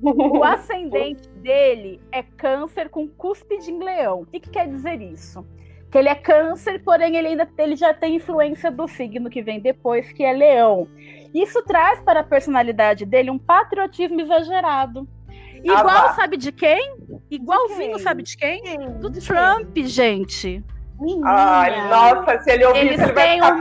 o 0.00 0.44
ascendente 0.44 1.28
dele 1.30 2.00
é 2.12 2.22
câncer 2.22 2.88
com 2.88 3.08
cúspide 3.08 3.72
em 3.72 3.82
leão. 3.82 4.20
O 4.20 4.26
que, 4.26 4.38
que 4.38 4.50
quer 4.50 4.68
dizer 4.68 5.02
isso? 5.02 5.44
Que 5.90 5.98
ele 5.98 6.08
é 6.08 6.14
câncer, 6.14 6.84
porém 6.84 7.16
ele 7.16 7.26
ainda 7.28 7.48
ele 7.58 7.74
já 7.74 7.92
tem 7.92 8.14
influência 8.14 8.70
do 8.70 8.86
signo 8.86 9.28
que 9.28 9.42
vem 9.42 9.58
depois, 9.58 10.12
que 10.12 10.22
é 10.22 10.32
leão. 10.32 10.86
Isso 11.34 11.60
traz 11.64 12.00
para 12.00 12.20
a 12.20 12.24
personalidade 12.24 13.04
dele 13.04 13.28
um 13.32 13.40
patriotismo 13.40 14.20
exagerado. 14.20 15.08
Igual, 15.64 15.84
vá. 15.84 16.12
sabe 16.14 16.36
de 16.36 16.52
quem? 16.52 16.96
Igualzinho, 17.30 17.96
quem? 17.96 17.98
sabe 17.98 18.22
de 18.22 18.36
quem? 18.36 18.62
Do 18.98 19.10
De 19.10 19.20
Trump, 19.20 19.76
gente. 19.78 20.64
Menina. 21.00 21.28
Ai, 21.30 21.88
nossa, 21.88 22.38
se 22.42 22.50
ele 22.52 22.64
ouvir 22.64 22.78
Eles 22.80 23.00
ele 23.00 23.12
têm 23.12 23.40
o 23.42 23.58
feliz. 23.58 23.60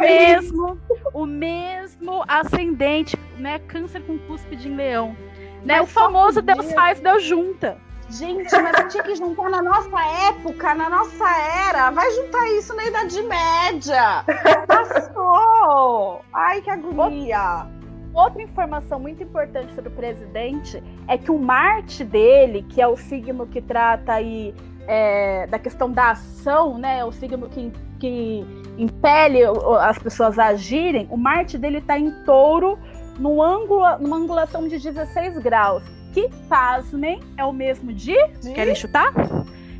mesmo, 0.51 0.79
o 1.13 1.25
mesmo 1.25 2.23
ascendente, 2.27 3.17
né? 3.37 3.59
Câncer 3.67 4.01
com 4.01 4.17
cúspide 4.19 4.67
em 4.69 4.75
leão. 4.75 5.15
Né? 5.63 5.79
Mas 5.79 5.83
o 5.83 5.87
famoso. 5.87 6.41
Deus 6.41 6.71
faz, 6.73 6.99
Deus 6.99 7.23
junta. 7.23 7.77
Gente, 8.09 8.51
mas 8.61 8.91
tinha 8.91 9.03
que 9.03 9.15
juntar 9.15 9.49
na 9.49 9.61
nossa 9.61 9.97
época, 10.27 10.75
na 10.75 10.89
nossa 10.89 11.25
era. 11.69 11.89
Vai 11.91 12.11
juntar 12.11 12.45
isso 12.49 12.75
na 12.75 12.85
Idade 12.85 13.21
Média. 13.23 14.25
Passou. 14.67 16.21
Ai, 16.33 16.61
que 16.61 16.69
agonia. 16.69 17.67
Outra 18.13 18.41
informação 18.41 18.99
muito 18.99 19.23
importante 19.23 19.73
sobre 19.73 19.89
o 19.89 19.95
presidente 19.95 20.81
é 21.07 21.17
que 21.17 21.31
o 21.31 21.39
Marte 21.39 22.03
dele, 22.03 22.65
que 22.67 22.81
é 22.81 22.87
o 22.87 22.97
signo 22.97 23.47
que 23.47 23.61
trata 23.61 24.13
aí 24.13 24.53
é, 24.87 25.47
da 25.47 25.57
questão 25.57 25.89
da 25.89 26.11
ação, 26.11 26.77
né? 26.77 26.99
É 26.99 27.05
o 27.05 27.11
signo 27.11 27.47
que, 27.47 27.71
que 27.99 28.45
impele 28.77 29.39
as 29.79 29.97
pessoas 29.97 30.37
a 30.37 30.47
agirem. 30.47 31.07
O 31.09 31.15
Marte 31.17 31.57
dele 31.57 31.77
está 31.77 31.97
em 31.97 32.11
touro, 32.25 32.77
num 33.17 33.41
ângulo, 33.41 33.83
numa 33.99 34.17
angulação 34.17 34.67
de 34.67 34.77
16 34.77 35.37
graus. 35.37 35.83
Que, 36.13 36.27
pasmem, 36.49 37.21
é 37.37 37.45
o 37.45 37.53
mesmo 37.53 37.93
de. 37.93 38.13
De- 38.41 38.51
Querem 38.53 38.75
chutar? 38.75 39.13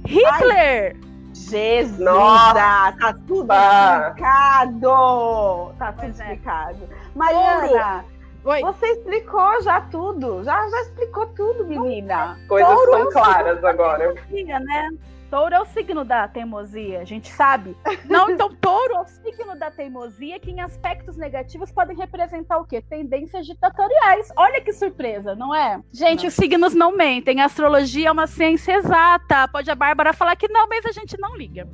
Hitler! 0.06 0.96
Jesus, 1.34 1.98
Nossa. 2.00 2.54
tá 2.54 3.15
tudo 3.28 3.46
Bah. 3.46 4.08
explicado. 4.10 5.74
Tá 5.78 5.91
tudo 5.91 6.00
Pois 6.02 6.20
é. 6.20 6.24
explicado. 6.24 6.78
Mariana, 7.15 8.06
Oi. 8.43 8.62
você 8.62 8.88
explicou 8.88 9.62
já 9.62 9.82
tudo. 9.82 10.43
Já, 10.43 10.67
já 10.67 10.82
explicou 10.82 11.27
tudo, 11.27 11.65
menina. 11.65 12.39
Coisas 12.47 12.73
Touro 12.73 12.93
é 12.93 12.97
são 12.97 13.08
o 13.08 13.12
claras 13.12 13.63
agora. 13.63 14.13
teimosia, 14.13 14.60
né? 14.60 14.89
Touro 15.32 15.56
é 15.56 15.62
o 15.62 15.65
signo 15.65 16.04
da 16.04 16.27
teimosia, 16.27 16.99
a 16.99 17.06
gente 17.06 17.32
sabe. 17.32 17.77
Não, 18.04 18.30
então 18.30 18.54
touro 18.60 18.95
é 18.95 18.99
o 18.99 19.06
signo 19.06 19.56
da 19.58 19.71
teimosia 19.71 20.38
que 20.41 20.51
em 20.51 20.60
aspectos 20.60 21.15
negativos 21.15 21.71
podem 21.71 21.95
representar 21.95 22.58
o 22.58 22.65
quê? 22.65 22.82
Tendências 22.82 23.45
ditatoriais. 23.45 24.30
Olha 24.36 24.60
que 24.60 24.73
surpresa, 24.73 25.34
não 25.34 25.56
é? 25.56 25.80
Gente, 25.93 26.27
os 26.27 26.34
signos 26.34 26.73
não 26.73 26.97
mentem. 26.97 27.39
A 27.39 27.45
astrologia 27.45 28.10
é 28.10 28.12
uma 28.12 28.27
ciência 28.27 28.73
exata. 28.73 29.47
Pode 29.47 29.71
a 29.71 29.75
Bárbara 29.75 30.12
falar 30.12 30.36
que 30.36 30.49
não, 30.49 30.67
mas 30.67 30.86
a 30.86 30.91
gente 30.91 31.17
não 31.17 31.38
liga. 31.38 31.65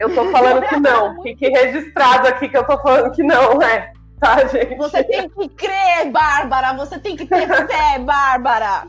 Eu 0.00 0.14
tô 0.14 0.24
falando 0.30 0.66
que 0.66 0.76
não. 0.80 1.20
Fique 1.22 1.46
registrado 1.46 2.26
aqui 2.28 2.48
que 2.48 2.56
eu 2.56 2.66
tô 2.66 2.78
falando 2.78 3.12
que 3.12 3.22
não, 3.22 3.60
é. 3.60 3.92
Tá, 4.24 4.46
gente? 4.48 4.74
Você 4.76 5.04
tem 5.04 5.28
que 5.28 5.48
crer, 5.50 6.10
Bárbara. 6.10 6.72
Você 6.74 6.98
tem 6.98 7.14
que 7.14 7.26
ter 7.26 7.46
fé, 7.46 7.98
Bárbara. 8.00 8.88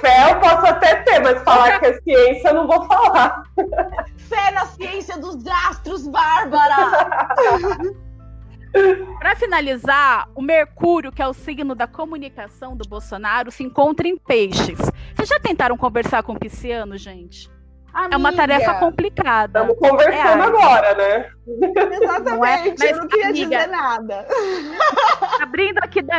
Fé 0.00 0.30
eu 0.30 0.40
posso 0.40 0.66
até 0.66 0.94
ter, 1.02 1.18
mas 1.20 1.42
falar 1.42 1.78
que 1.80 1.86
é 1.86 2.00
ciência 2.00 2.48
eu 2.48 2.54
não 2.54 2.66
vou 2.68 2.86
falar. 2.86 3.42
Fé 4.16 4.50
na 4.52 4.64
ciência 4.66 5.18
dos 5.18 5.44
astros, 5.68 6.06
Bárbara. 6.06 6.76
Para 9.18 9.34
finalizar, 9.34 10.28
o 10.36 10.40
Mercúrio, 10.40 11.10
que 11.10 11.20
é 11.20 11.26
o 11.26 11.34
signo 11.34 11.74
da 11.74 11.88
comunicação 11.88 12.76
do 12.76 12.88
Bolsonaro, 12.88 13.50
se 13.50 13.64
encontra 13.64 14.06
em 14.06 14.16
peixes. 14.16 14.78
Vocês 15.14 15.28
já 15.28 15.40
tentaram 15.40 15.76
conversar 15.76 16.22
com 16.22 16.32
o 16.32 16.38
pisciano, 16.38 16.96
gente? 16.96 17.50
É 17.94 18.16
uma 18.16 18.30
Amiga, 18.30 18.46
tarefa 18.46 18.74
complicada. 18.74 19.60
Estamos 19.60 19.78
conversando 19.78 20.42
É, 20.42 20.46
agora, 20.46 20.94
né? 20.94 21.30
Exatamente. 21.46 22.30
Não 22.30 22.44
é? 22.44 22.68
eu 22.68 22.74
Mas, 22.78 22.96
não 22.96 23.08
queria 23.08 23.28
amiga, 23.28 23.56
dizer 23.56 23.66
nada. 23.68 24.26
Abrindo 25.42 25.78
aqui 25.78 26.00
da, 26.00 26.18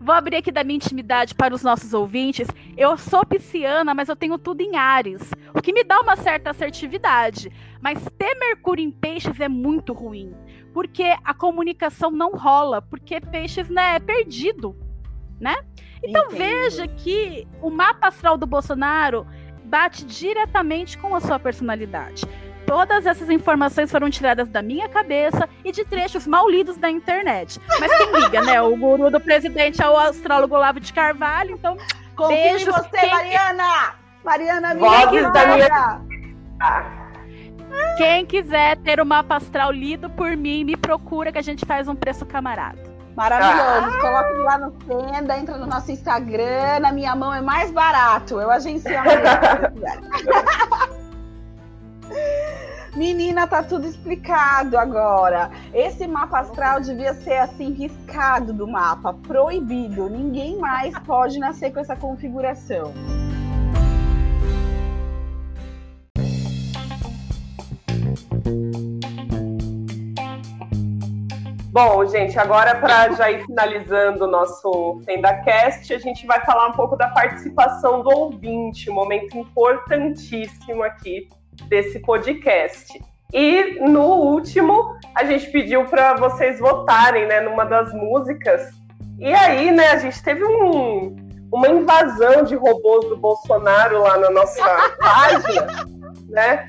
vou 0.00 0.14
abrir 0.14 0.36
aqui 0.36 0.52
da 0.52 0.62
minha 0.62 0.76
intimidade 0.76 1.34
para 1.34 1.54
os 1.54 1.62
nossos 1.62 1.94
ouvintes. 1.94 2.46
Eu 2.76 2.98
sou 2.98 3.24
pisciana, 3.24 3.94
mas 3.94 4.10
eu 4.10 4.16
tenho 4.16 4.36
tudo 4.36 4.60
em 4.60 4.76
Ares, 4.76 5.30
o 5.54 5.62
que 5.62 5.72
me 5.72 5.82
dá 5.82 6.00
uma 6.00 6.16
certa 6.16 6.50
assertividade. 6.50 7.50
Mas 7.80 7.98
ter 8.18 8.34
Mercúrio 8.34 8.84
em 8.84 8.90
peixes 8.90 9.40
é 9.40 9.48
muito 9.48 9.94
ruim, 9.94 10.34
porque 10.74 11.14
a 11.24 11.32
comunicação 11.32 12.10
não 12.10 12.32
rola, 12.32 12.82
porque 12.82 13.20
peixes 13.20 13.70
né, 13.70 13.96
é 13.96 13.98
perdido, 14.00 14.76
né? 15.40 15.56
Então 16.04 16.26
Entendo. 16.26 16.38
veja 16.38 16.86
que 16.86 17.48
o 17.62 17.70
mapa 17.70 18.08
astral 18.08 18.36
do 18.36 18.46
Bolsonaro 18.46 19.26
bate 19.66 20.04
diretamente 20.04 20.96
com 20.96 21.14
a 21.14 21.20
sua 21.20 21.38
personalidade. 21.38 22.24
Todas 22.66 23.06
essas 23.06 23.30
informações 23.30 23.90
foram 23.90 24.10
tiradas 24.10 24.48
da 24.48 24.60
minha 24.60 24.88
cabeça 24.88 25.48
e 25.64 25.70
de 25.70 25.84
trechos 25.84 26.26
mal 26.26 26.48
lidos 26.50 26.76
da 26.76 26.90
internet. 26.90 27.60
Mas 27.78 27.96
quem 27.96 28.10
liga, 28.20 28.42
né? 28.42 28.60
O 28.60 28.76
guru 28.76 29.08
do 29.10 29.20
presidente 29.20 29.80
é 29.82 29.88
o 29.88 29.96
astrólogo 29.96 30.54
Olavo 30.56 30.80
de 30.80 30.92
Carvalho, 30.92 31.52
então 31.54 31.76
Confio 32.16 32.36
Beijos, 32.36 32.68
em 32.68 32.72
você, 32.72 32.98
quem- 32.98 33.10
Mariana. 33.10 33.94
Mariana, 34.24 34.74
Vozes 34.74 35.32
da 35.32 35.46
minha- 35.46 36.00
quem 37.98 38.26
quiser 38.26 38.76
ter 38.78 39.00
o 39.00 39.06
mapa 39.06 39.36
astral 39.36 39.70
lido 39.70 40.10
por 40.10 40.36
mim, 40.36 40.64
me 40.64 40.76
procura 40.76 41.30
que 41.30 41.38
a 41.38 41.42
gente 41.42 41.64
faz 41.64 41.86
um 41.86 41.94
preço 41.94 42.26
camarada. 42.26 42.95
Maravilhoso. 43.16 43.98
Coloque 43.98 44.34
lá 44.34 44.58
no 44.58 44.70
Tenda, 44.72 45.38
entra 45.38 45.56
no 45.56 45.66
nosso 45.66 45.90
Instagram. 45.90 46.80
Na 46.80 46.92
minha 46.92 47.16
mão 47.16 47.32
é 47.32 47.40
mais 47.40 47.70
barato. 47.70 48.38
Eu 48.38 48.50
agencio 48.50 48.92
a. 48.96 49.04
Menina, 52.94 53.46
tá 53.46 53.62
tudo 53.62 53.86
explicado 53.86 54.78
agora. 54.78 55.50
Esse 55.72 56.06
mapa 56.06 56.40
astral 56.40 56.80
devia 56.80 57.12
ser 57.12 57.38
assim, 57.38 57.72
riscado 57.72 58.54
do 58.54 58.66
mapa, 58.66 59.12
proibido. 59.12 60.08
Ninguém 60.08 60.58
mais 60.58 60.98
pode 61.00 61.38
nascer 61.38 61.72
com 61.72 61.80
essa 61.80 61.94
configuração. 61.94 62.94
Bom, 71.76 72.06
gente, 72.06 72.38
agora 72.38 72.74
para 72.76 73.12
já 73.12 73.30
ir 73.30 73.44
finalizando 73.44 74.24
o 74.24 74.26
nosso 74.26 75.02
FendaCast, 75.04 75.92
a 75.92 75.98
gente 75.98 76.26
vai 76.26 76.42
falar 76.42 76.68
um 76.68 76.72
pouco 76.72 76.96
da 76.96 77.08
participação 77.08 78.02
do 78.02 78.08
ouvinte, 78.08 78.88
um 78.88 78.94
momento 78.94 79.36
importantíssimo 79.36 80.82
aqui 80.82 81.28
desse 81.68 81.98
podcast. 81.98 82.98
E 83.30 83.78
no 83.86 84.04
último, 84.04 84.96
a 85.14 85.22
gente 85.24 85.50
pediu 85.50 85.84
para 85.84 86.14
vocês 86.14 86.58
votarem, 86.60 87.26
né, 87.26 87.42
numa 87.42 87.66
das 87.66 87.92
músicas. 87.92 88.70
E 89.18 89.30
aí, 89.34 89.70
né, 89.70 89.88
a 89.88 89.98
gente 89.98 90.22
teve 90.22 90.46
um, 90.46 91.14
uma 91.52 91.68
invasão 91.68 92.42
de 92.42 92.54
robôs 92.54 93.06
do 93.06 93.18
Bolsonaro 93.18 94.00
lá 94.00 94.16
na 94.16 94.30
nossa 94.30 94.64
página, 94.98 95.84
né? 96.30 96.64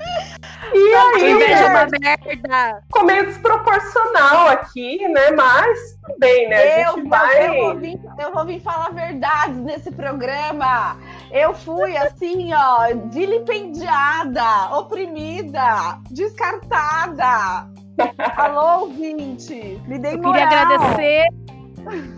E 0.72 0.94
aí, 0.94 1.30
Inveja 1.32 1.52
é 1.54 1.68
né, 1.68 1.68
uma 1.68 1.86
merda. 1.86 2.82
ficou 2.86 3.04
meio 3.04 3.26
desproporcional 3.26 4.48
aqui, 4.48 5.06
né? 5.08 5.30
Mas 5.30 5.78
tudo 6.04 6.18
bem, 6.18 6.48
né? 6.48 6.56
A 6.56 6.80
Eu, 6.82 6.94
gente 6.96 7.08
vai. 7.08 7.48
eu, 7.48 7.54
vou 7.64 7.76
vir, 7.76 8.00
eu 8.18 8.32
vou 8.32 8.44
vir 8.44 8.60
falar 8.60 8.90
verdades 8.90 9.56
nesse 9.58 9.90
programa. 9.90 10.96
Eu 11.30 11.54
fui 11.54 11.96
assim, 11.96 12.52
ó, 12.54 12.88
vilipendiada, 13.10 14.76
oprimida, 14.76 15.98
descartada. 16.10 17.68
Alô, 18.36 18.80
ouvinte, 18.82 19.80
me 19.86 19.98
dei 19.98 20.14
Eu 20.14 20.18
moral. 20.18 20.32
queria 20.32 20.46
agradecer 20.46 21.26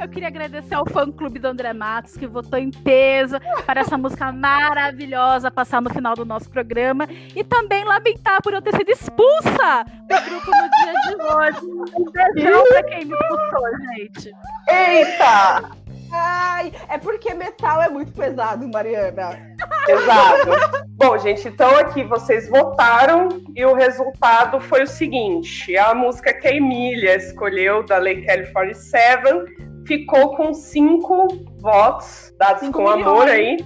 Eu 0.01 0.09
queria 0.09 0.29
agradecer 0.29 0.75
ao 0.75 0.87
fã-clube 0.87 1.39
do 1.39 1.49
André 1.49 1.73
Matos, 1.73 2.17
que 2.17 2.27
votou 2.27 2.59
em 2.59 2.71
peso 2.71 3.39
para 3.67 3.81
essa 3.81 3.97
música 3.97 4.33
maravilhosa 4.33 5.51
passar 5.51 5.81
no 5.81 5.91
final 5.91 6.15
do 6.15 6.25
nosso 6.25 6.51
programa. 6.51 7.07
E 7.35 7.45
também 7.45 7.85
lamentar 7.85 8.43
por 8.43 8.53
eu 8.55 8.63
ter 8.63 8.75
sido 8.77 8.91
expulsa 8.91 9.85
do 9.85 10.31
grupo 10.31 10.51
no 10.51 10.71
dia 10.71 10.93
de 11.05 11.23
hoje. 11.23 11.59
Um 11.97 12.11
beijão 12.11 12.65
pra 12.69 12.83
quem 12.85 13.05
me 13.05 13.15
expulsou, 13.15 13.69
gente. 13.95 14.33
Eita! 14.69 15.80
Ai, 16.13 16.73
é 16.89 16.99
porque 16.99 17.33
metal 17.35 17.83
é 17.83 17.89
muito 17.89 18.13
pesado, 18.13 18.69
Mariana. 18.69 19.55
Exato. 19.89 20.87
Bom, 20.97 21.17
gente, 21.19 21.49
então 21.49 21.71
aqui 21.77 22.03
vocês 22.05 22.49
votaram 22.49 23.29
e 23.55 23.65
o 23.65 23.75
resultado 23.75 24.61
foi 24.61 24.83
o 24.83 24.87
seguinte: 24.87 25.77
a 25.77 25.95
música 25.95 26.33
que 26.33 26.49
a 26.49 26.55
Emília 26.55 27.17
escolheu, 27.17 27.85
da 27.85 27.99
Lei 27.99 28.23
Kelly 28.23 28.53
47, 28.53 29.85
ficou 29.87 30.37
com 30.37 30.53
cinco 30.53 31.29
votos, 31.61 32.33
dados 32.39 32.61
Cinco 32.61 32.83
com 32.83 32.97
milhões. 32.97 33.07
amor 33.07 33.29
aí. 33.29 33.57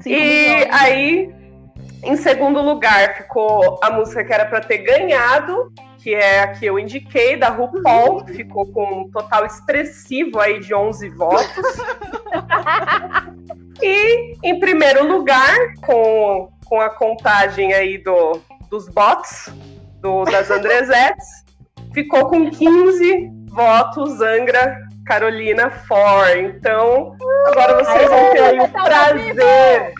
Cinco 0.00 0.08
e 0.08 0.48
milhões. 0.48 0.68
aí, 0.72 1.34
em 2.04 2.16
segundo 2.16 2.60
lugar, 2.60 3.16
ficou 3.16 3.78
a 3.82 3.90
música 3.90 4.24
que 4.24 4.32
era 4.32 4.46
para 4.46 4.60
ter 4.60 4.78
ganhado, 4.78 5.72
que 6.02 6.14
é 6.14 6.40
a 6.40 6.48
que 6.48 6.66
eu 6.66 6.78
indiquei, 6.78 7.36
da 7.36 7.48
RuPaul, 7.48 8.24
que 8.24 8.34
ficou 8.34 8.66
com 8.66 9.02
um 9.02 9.10
total 9.10 9.46
expressivo 9.46 10.40
aí 10.40 10.58
de 10.58 10.74
11 10.74 11.08
votos. 11.10 11.76
e, 13.80 14.36
em 14.42 14.58
primeiro 14.58 15.06
lugar, 15.06 15.56
com, 15.80 16.50
com 16.64 16.80
a 16.80 16.90
contagem 16.90 17.72
aí 17.72 17.98
do, 17.98 18.40
dos 18.68 18.88
bots, 18.88 19.52
do, 20.00 20.24
das 20.24 20.50
Andresettes, 20.50 21.44
ficou 21.94 22.28
com 22.28 22.50
15 22.50 23.30
votos 23.50 24.20
Angra 24.20 24.76
Carolina 25.06 25.70
For. 25.70 26.36
Então, 26.36 27.16
agora 27.46 27.84
vocês 27.84 28.08
vão 28.08 28.30
ter 28.32 28.40
aí 28.40 28.60
o 28.60 28.68
prazer 28.68 29.94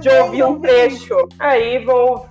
de 0.00 0.08
ouvir 0.08 0.44
um 0.44 0.60
trecho. 0.60 1.28
Aí 1.38 1.84
vão, 1.84 2.27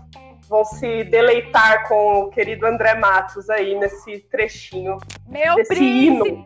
vão 0.48 0.64
se 0.66 1.04
deleitar 1.04 1.88
com 1.88 2.22
o 2.22 2.30
querido 2.30 2.66
André 2.66 2.96
Matos 2.96 3.50
aí 3.50 3.76
nesse 3.76 4.20
trechinho. 4.20 4.98
Meu 5.28 5.56
Desse 5.56 5.84
hino. 5.84 6.46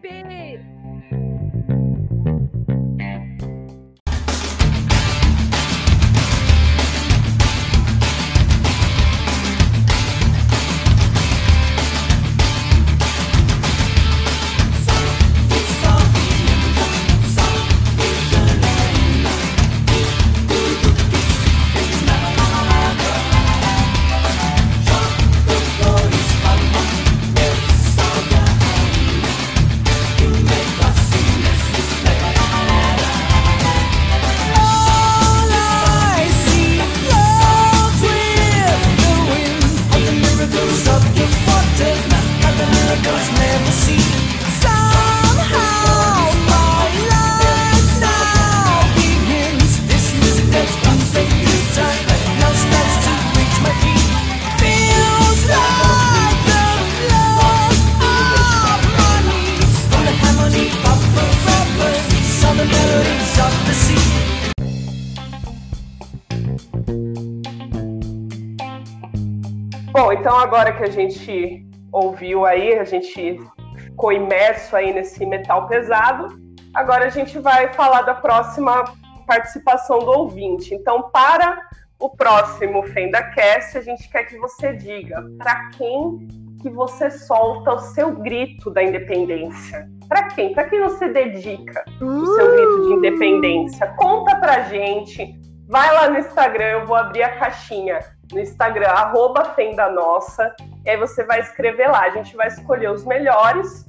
Então 70.21 70.37
agora 70.37 70.71
que 70.71 70.83
a 70.83 70.89
gente 70.89 71.65
ouviu 71.91 72.45
aí, 72.45 72.77
a 72.77 72.83
gente 72.83 73.41
ficou 73.75 74.13
imerso 74.13 74.75
aí 74.75 74.93
nesse 74.93 75.25
metal 75.25 75.67
pesado, 75.67 76.27
agora 76.75 77.05
a 77.05 77.09
gente 77.09 77.39
vai 77.39 77.73
falar 77.73 78.03
da 78.03 78.13
próxima 78.13 78.83
participação 79.25 79.97
do 79.97 80.11
ouvinte. 80.11 80.75
Então, 80.75 81.09
para 81.09 81.59
o 81.99 82.07
próximo 82.07 82.83
FendaCast, 82.83 83.79
a 83.79 83.81
gente 83.81 84.07
quer 84.09 84.25
que 84.25 84.37
você 84.37 84.73
diga 84.73 85.25
para 85.39 85.69
quem 85.71 86.27
que 86.61 86.69
você 86.69 87.09
solta 87.09 87.73
o 87.73 87.79
seu 87.79 88.11
grito 88.11 88.69
da 88.69 88.83
independência. 88.83 89.89
Para 90.07 90.27
quem? 90.27 90.53
Para 90.53 90.65
quem 90.65 90.81
você 90.81 91.09
dedica 91.09 91.83
o 91.99 92.25
seu 92.27 92.51
grito 92.51 92.81
de 92.83 92.93
independência? 92.93 93.87
Conta 93.97 94.35
pra 94.35 94.61
gente. 94.65 95.33
Vai 95.67 95.91
lá 95.91 96.09
no 96.09 96.19
Instagram, 96.19 96.65
eu 96.65 96.85
vou 96.85 96.95
abrir 96.95 97.23
a 97.23 97.39
caixinha 97.39 97.99
no 98.33 98.39
Instagram, 98.39 98.87
arroba 98.87 99.45
Fenda 99.55 99.89
Nossa, 99.89 100.53
e 100.85 100.89
aí 100.89 100.97
você 100.97 101.23
vai 101.23 101.39
escrever 101.39 101.87
lá. 101.87 102.01
A 102.01 102.09
gente 102.09 102.35
vai 102.35 102.47
escolher 102.47 102.91
os 102.91 103.05
melhores. 103.05 103.85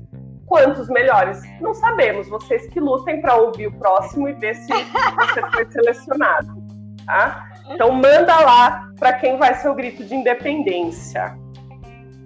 Quantos 0.47 0.89
melhores? 0.89 1.41
Não 1.61 1.73
sabemos. 1.73 2.29
Vocês 2.29 2.67
que 2.67 2.79
lutem 2.79 3.21
para 3.23 3.37
ouvir 3.37 3.69
o 3.69 3.79
próximo 3.79 4.29
e 4.29 4.33
ver 4.35 4.55
se 4.55 4.73
você 4.73 5.51
foi 5.51 5.71
selecionado. 5.71 6.63
Tá? 7.07 7.49
Então 7.71 7.91
manda 7.91 8.39
lá 8.41 8.89
para 8.99 9.15
quem 9.15 9.39
vai 9.39 9.55
ser 9.55 9.69
o 9.69 9.75
grito 9.75 10.05
de 10.05 10.15
independência. 10.15 11.37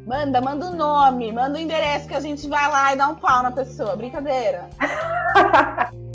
Manda, 0.07 0.41
manda 0.41 0.67
o 0.67 0.75
nome, 0.75 1.33
manda 1.33 1.59
o 1.59 1.61
endereço 1.61 2.07
que 2.07 2.15
a 2.15 2.21
gente 2.21 2.49
vai 2.49 2.69
lá 2.69 2.93
e 2.93 2.97
dá 2.97 3.09
um 3.09 3.15
pau 3.17 3.43
na 3.43 3.51
pessoa. 3.51 3.97
Brincadeira. 3.97 4.69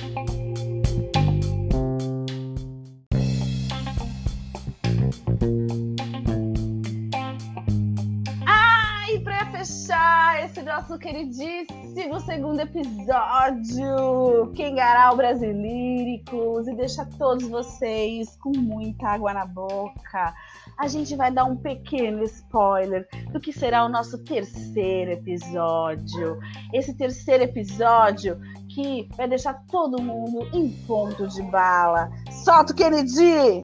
nosso 10.82 10.98
queridíssimo 10.98 12.20
segundo 12.26 12.60
episódio, 12.60 14.52
Kengarau 14.56 15.16
Brasilíricos, 15.16 16.68
e 16.68 16.74
deixar 16.74 17.06
todos 17.20 17.48
vocês 17.48 18.36
com 18.38 18.52
muita 18.58 19.10
água 19.10 19.32
na 19.32 19.46
boca, 19.46 20.34
a 20.76 20.88
gente 20.88 21.16
vai 21.16 21.32
dar 21.32 21.44
um 21.46 21.56
pequeno 21.56 22.24
spoiler 22.24 23.08
do 23.32 23.40
que 23.40 23.54
será 23.54 23.86
o 23.86 23.90
nosso 23.90 24.18
terceiro 24.24 25.12
episódio. 25.12 26.40
Esse 26.74 26.96
terceiro 26.96 27.44
episódio 27.44 28.40
que 28.74 29.08
vai 29.16 29.28
deixar 29.28 29.64
todo 29.70 30.02
mundo 30.02 30.50
em 30.52 30.68
ponto 30.88 31.28
de 31.28 31.44
bala. 31.44 32.10
Solta 32.44 32.74
o 32.74 32.76
Kennedy! 32.76 33.62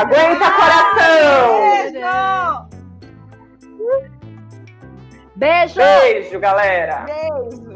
Aguenta, 0.00 0.50
coração! 0.52 1.60
Beijo! 5.36 5.74
Beijo! 5.74 5.74
Beijo, 5.76 6.40
galera! 6.40 7.04
Beijo! 7.04 7.69